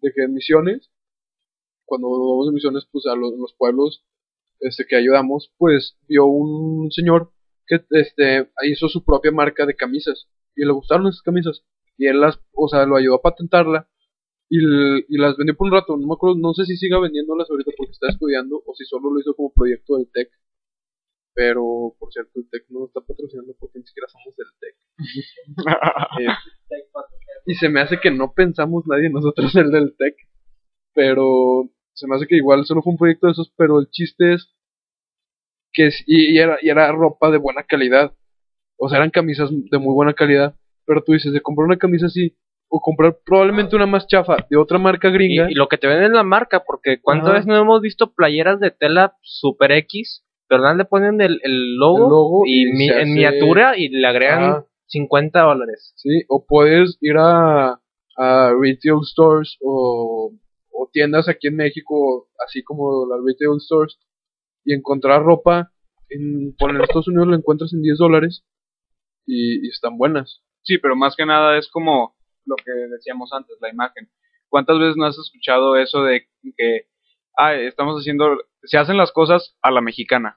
[0.03, 0.91] de que misiones,
[1.85, 4.05] cuando vamos de misiones, pues a los, los pueblos
[4.61, 7.31] este, que ayudamos, pues vio un señor
[7.67, 10.29] que este hizo su propia marca de camisas.
[10.55, 11.65] Y le gustaron esas camisas.
[11.99, 13.89] Y él las, o sea, lo ayudó a patentarla.
[14.49, 17.51] Y, y las vendió por un rato, no me acuerdo, no sé si siga vendiéndolas
[17.51, 20.31] ahorita porque está estudiando o si solo lo hizo como proyecto del TEC.
[21.37, 24.75] Pero, por cierto, el TEC no está patrocinando porque ni siquiera somos del TEC.
[26.21, 26.83] Eh,
[27.49, 30.15] y se me hace que no pensamos nadie nosotros el del TEC.
[30.95, 34.33] Pero se me hace que igual solo fue un proyecto de esos, pero el chiste
[34.35, 34.51] es
[35.73, 38.15] que es- y, y era, y era ropa de buena calidad.
[38.79, 40.57] O sea, eran camisas de muy buena calidad.
[40.87, 42.37] Pero tú dices, de comprar una camisa así,
[42.69, 45.51] o comprar probablemente una más chafa de otra marca Y, gringa.
[45.51, 48.59] y lo que te venden es la marca, porque ¿cuántas veces no hemos visto playeras
[48.61, 50.25] de tela Super X?
[50.49, 53.77] Pero nada, le ponen el, el logo, El logo y, y mi- se en miniatura
[53.77, 54.67] y le agregan Ajá.
[54.87, 55.93] 50 dólares.
[55.97, 57.81] Sí, o puedes ir a,
[58.17, 60.33] a retail stores o,
[60.71, 63.99] o tiendas aquí en México, así como las retail stores,
[64.65, 65.73] y encontrar ropa.
[66.09, 68.45] En, por en Estados Unidos la encuentras en 10 dólares
[69.27, 70.43] y, y están buenas.
[70.63, 74.09] Sí, pero más que nada es como lo que decíamos antes, la imagen.
[74.49, 76.23] ¿Cuántas veces no has escuchado eso de
[76.57, 76.87] que,
[77.37, 80.37] ah, estamos haciendo, se hacen las cosas a la mexicana?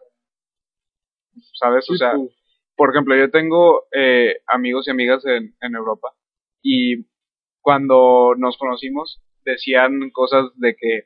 [1.53, 1.89] ¿Sabes?
[1.89, 2.31] o sea, pues,
[2.75, 6.13] por ejemplo, yo tengo eh, amigos y amigas en, en Europa
[6.61, 7.05] y
[7.61, 11.03] cuando nos conocimos decían cosas de que,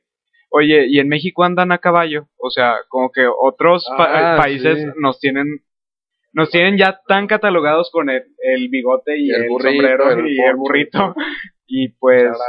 [0.49, 4.79] oye, y en México andan a caballo, o sea, como que otros pa- Ah, países
[4.79, 4.85] sí.
[4.97, 5.47] nos tienen
[6.35, 10.27] nos tienen ya tan catalogados con el, el bigote y El el, burrito, sombrero el
[10.27, 11.15] y el burrito
[11.67, 12.43] y pues todo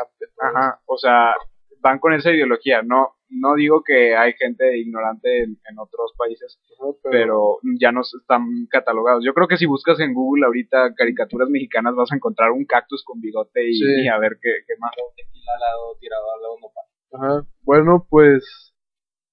[0.49, 1.35] ajá, o sea,
[1.81, 6.59] van con esa ideología, no no digo que hay gente ignorante en, en otros países,
[7.03, 9.25] pero ya no están catalogados.
[9.25, 13.03] Yo creo que si buscas en Google ahorita caricaturas mexicanas vas a encontrar un cactus
[13.05, 13.85] con bigote y, Sí.
[14.05, 14.93] y a ver qué, qué más.
[15.17, 17.41] Tequila al lado, tirado al lado, no pasa.
[17.41, 17.49] Ajá.
[17.63, 18.75] Bueno, pues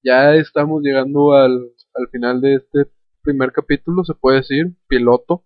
[0.04, 1.54] ya estamos llegando al,
[1.94, 2.92] al final de este
[3.24, 5.44] primer capítulo, se puede decir, piloto.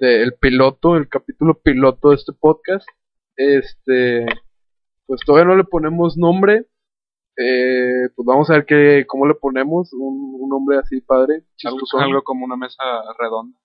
[0.00, 2.86] De, el piloto, el capítulo piloto de este podcast.
[3.36, 4.26] Este,
[5.06, 6.66] pues todavía no le ponemos nombre.
[7.42, 9.92] Eh, pues vamos a ver qué, cómo le ponemos.
[9.94, 11.44] Un, un nombre así padre.
[11.64, 12.82] Algo, algo como una mesa
[13.18, 13.58] redonda.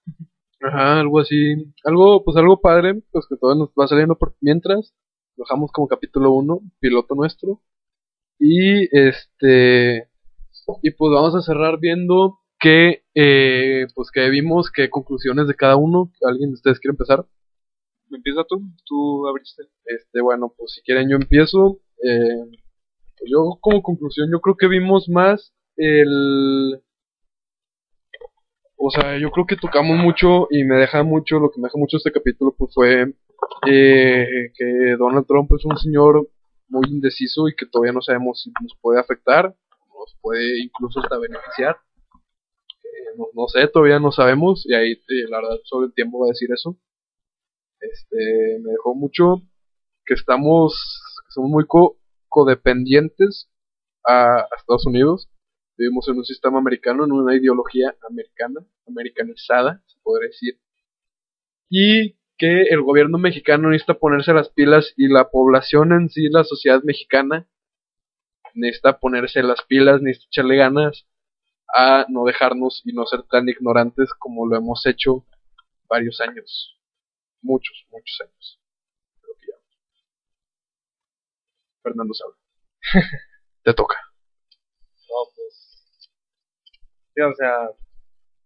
[0.61, 1.73] Ajá, algo así.
[1.83, 4.95] Algo, pues algo padre, pues que todavía nos va saliendo por mientras.
[5.35, 7.61] Lo dejamos como capítulo 1, piloto nuestro.
[8.39, 10.09] Y este.
[10.81, 15.75] Y pues vamos a cerrar viendo que, eh, pues que vimos, qué conclusiones de cada
[15.75, 16.11] uno.
[16.23, 17.25] ¿Alguien de ustedes quiere empezar?
[18.09, 19.63] Empieza tú, tú abriste.
[19.83, 21.79] Este, bueno, pues si quieren yo empiezo.
[22.01, 22.64] Eh,
[23.25, 26.81] yo como conclusión, yo creo que vimos más el...
[28.77, 31.77] O sea, yo creo que tocamos mucho y me deja mucho, lo que me deja
[31.77, 33.03] mucho este capítulo pues fue
[33.67, 36.29] eh, que Donald Trump es un señor
[36.67, 41.17] muy indeciso y que todavía no sabemos si nos puede afectar, nos puede incluso hasta
[41.17, 41.77] beneficiar.
[42.83, 46.19] Eh, no, no sé, todavía no sabemos y ahí eh, la verdad solo el tiempo
[46.19, 46.77] va a decir eso.
[47.79, 49.41] Este, me dejó mucho
[50.05, 50.73] que estamos,
[51.27, 51.97] que somos muy co-
[52.35, 53.49] codependientes
[54.03, 55.29] a, a Estados Unidos.
[55.77, 60.59] Vivimos en un sistema americano, en una ideología americana, americanizada, se podría decir.
[61.69, 66.43] Y que el gobierno mexicano necesita ponerse las pilas y la población en sí, la
[66.43, 67.47] sociedad mexicana,
[68.53, 71.07] necesita ponerse las pilas, necesita echarle ganas
[71.73, 75.25] a no dejarnos y no ser tan ignorantes como lo hemos hecho
[75.87, 76.77] varios años.
[77.41, 78.59] Muchos, muchos años.
[79.21, 79.57] Creo que ya.
[81.85, 82.37] Fernando Saura.
[83.63, 83.95] Te toca.
[85.07, 86.09] No, pues.
[87.13, 87.69] Sí, o sea,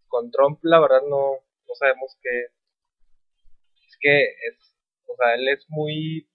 [0.08, 1.32] con Trump, la verdad, no,
[1.68, 2.44] no sabemos qué.
[3.88, 4.76] Es que es.
[5.08, 6.30] O sea, él es muy.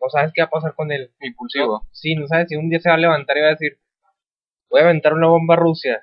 [0.00, 1.14] No sabes qué va a pasar con él.
[1.20, 1.80] Impulsivo.
[1.82, 3.80] No, sí, no sabes si un día se va a levantar y va a decir:
[4.68, 6.02] Voy a aventar una bomba a Rusia.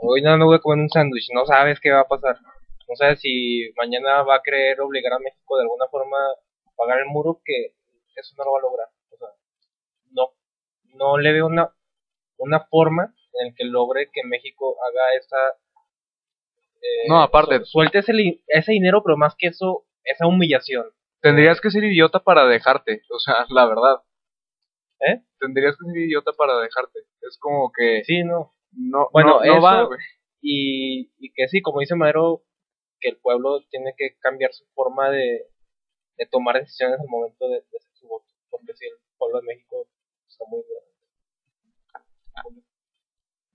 [0.00, 1.28] Hoy no me voy a comer un sándwich.
[1.34, 2.36] No sabes qué va a pasar.
[2.88, 7.00] No sabes si mañana va a querer obligar a México de alguna forma a pagar
[7.00, 7.74] el muro, que
[8.16, 8.88] eso no lo va a lograr.
[10.92, 11.74] No, le veo una,
[12.38, 15.36] una forma en el que logre que México haga esa...
[16.80, 18.12] eh, No, aparte- su- Suelte ese,
[18.46, 20.86] ese dinero, pero más que eso, esa humillación.
[21.20, 24.02] Tendrías que ser idiota para dejarte, o sea, la verdad.
[25.00, 25.22] ¿Eh?
[25.40, 27.00] Tendrías que ser idiota para dejarte.
[27.22, 28.54] Es como que Sí, no.
[28.72, 29.88] no, Bueno, no, no eso- va.
[30.44, 32.42] Y, y que sí, como dice Madero,
[33.00, 35.46] que el pueblo tiene que cambiar su forma de,
[36.16, 38.26] de tomar decisiones al momento de, de hacer su voto.
[38.50, 39.86] Porque si el pueblo de México
[40.48, 40.82] muy grande.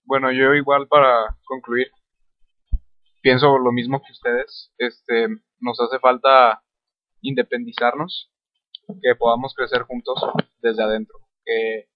[0.04, 1.92] Bueno, yo igual para concluir,
[3.22, 4.72] pienso lo mismo que ustedes.
[4.78, 5.28] Este,
[5.60, 6.64] nos hace falta
[7.22, 8.32] independizarnos,
[9.02, 10.22] que podamos crecer juntos
[10.62, 11.90] desde adentro, que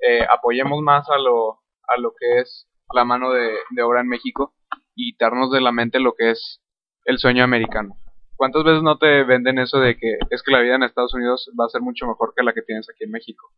[0.00, 4.08] eh, apoyemos más a lo, a lo que es la mano de, de obra en
[4.08, 4.54] México
[4.94, 6.62] y quitarnos de la mente lo que es
[7.04, 7.98] el sueño americano.
[8.36, 11.50] ¿Cuántas veces no te venden eso de que es que la vida en Estados Unidos
[11.58, 13.50] va a ser mucho mejor que la que tienes aquí en México?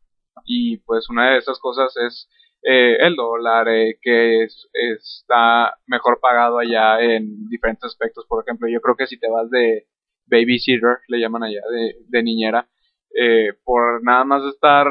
[0.45, 2.29] Y pues una de esas cosas es
[2.63, 8.27] eh, el dólar, eh, que está mejor pagado allá en diferentes aspectos.
[8.27, 9.87] Por ejemplo, yo creo que si te vas de
[10.27, 12.69] babysitter, le llaman allá, de, de niñera,
[13.19, 14.89] eh, por nada más estar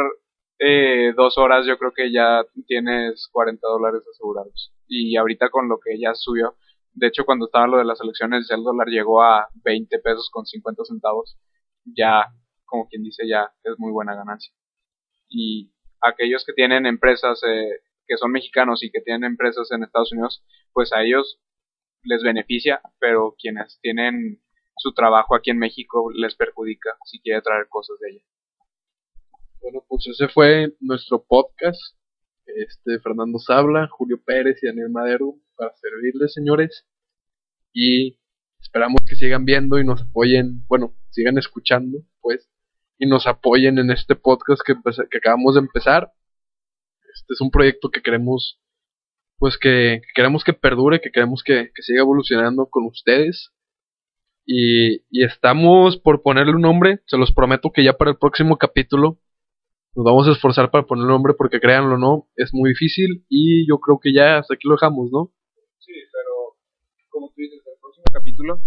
[0.59, 4.73] eh, dos horas, yo creo que ya tienes 40 dólares asegurados.
[4.87, 6.55] Y ahorita con lo que ya subió,
[6.93, 10.29] de hecho cuando estaba lo de las elecciones, ya el dólar llegó a 20 pesos
[10.31, 11.37] con 50 centavos.
[11.85, 12.25] Ya,
[12.65, 14.53] como quien dice, ya es muy buena ganancia.
[15.37, 20.13] Y aquellos que tienen empresas eh, que son mexicanos y que tienen empresas en Estados
[20.13, 21.41] Unidos, pues a ellos
[22.03, 24.41] les beneficia, pero quienes tienen
[24.77, 28.23] su trabajo aquí en México les perjudica si quiere traer cosas de ella.
[29.59, 31.81] Bueno, pues ese fue nuestro podcast.
[32.45, 36.87] Este, Fernando Sabla, Julio Pérez y Daniel Madero para servirles, señores.
[37.73, 38.19] Y
[38.61, 42.47] esperamos que sigan viendo y nos apoyen, bueno, sigan escuchando, pues,
[42.97, 44.75] y nos apoyen en este podcast que,
[45.09, 46.11] que acabamos de empezar.
[47.13, 48.59] Este es un proyecto que queremos,
[49.37, 53.51] pues, que, queremos que perdure, que queremos que, que siga evolucionando con ustedes.
[54.45, 58.57] Y, y estamos por ponerle un nombre, se los prometo que ya para el próximo
[58.57, 59.19] capítulo
[59.95, 63.65] nos vamos a esforzar para poner un nombre porque créanlo no, es muy difícil y
[63.67, 65.31] yo creo que ya hasta aquí lo dejamos, ¿no?
[65.79, 66.57] Sí, pero
[67.09, 68.59] como tú dices, el próximo capítulo,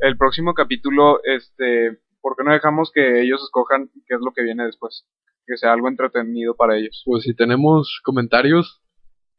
[0.00, 4.42] el próximo capítulo, este, ¿por qué no dejamos que ellos escojan qué es lo que
[4.42, 5.06] viene después?
[5.46, 7.04] Que sea algo entretenido para ellos.
[7.04, 8.82] Pues si tenemos comentarios,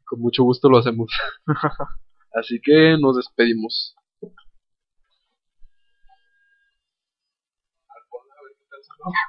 [0.06, 1.10] con mucho gusto lo hacemos.
[2.32, 3.94] Así que nos despedimos.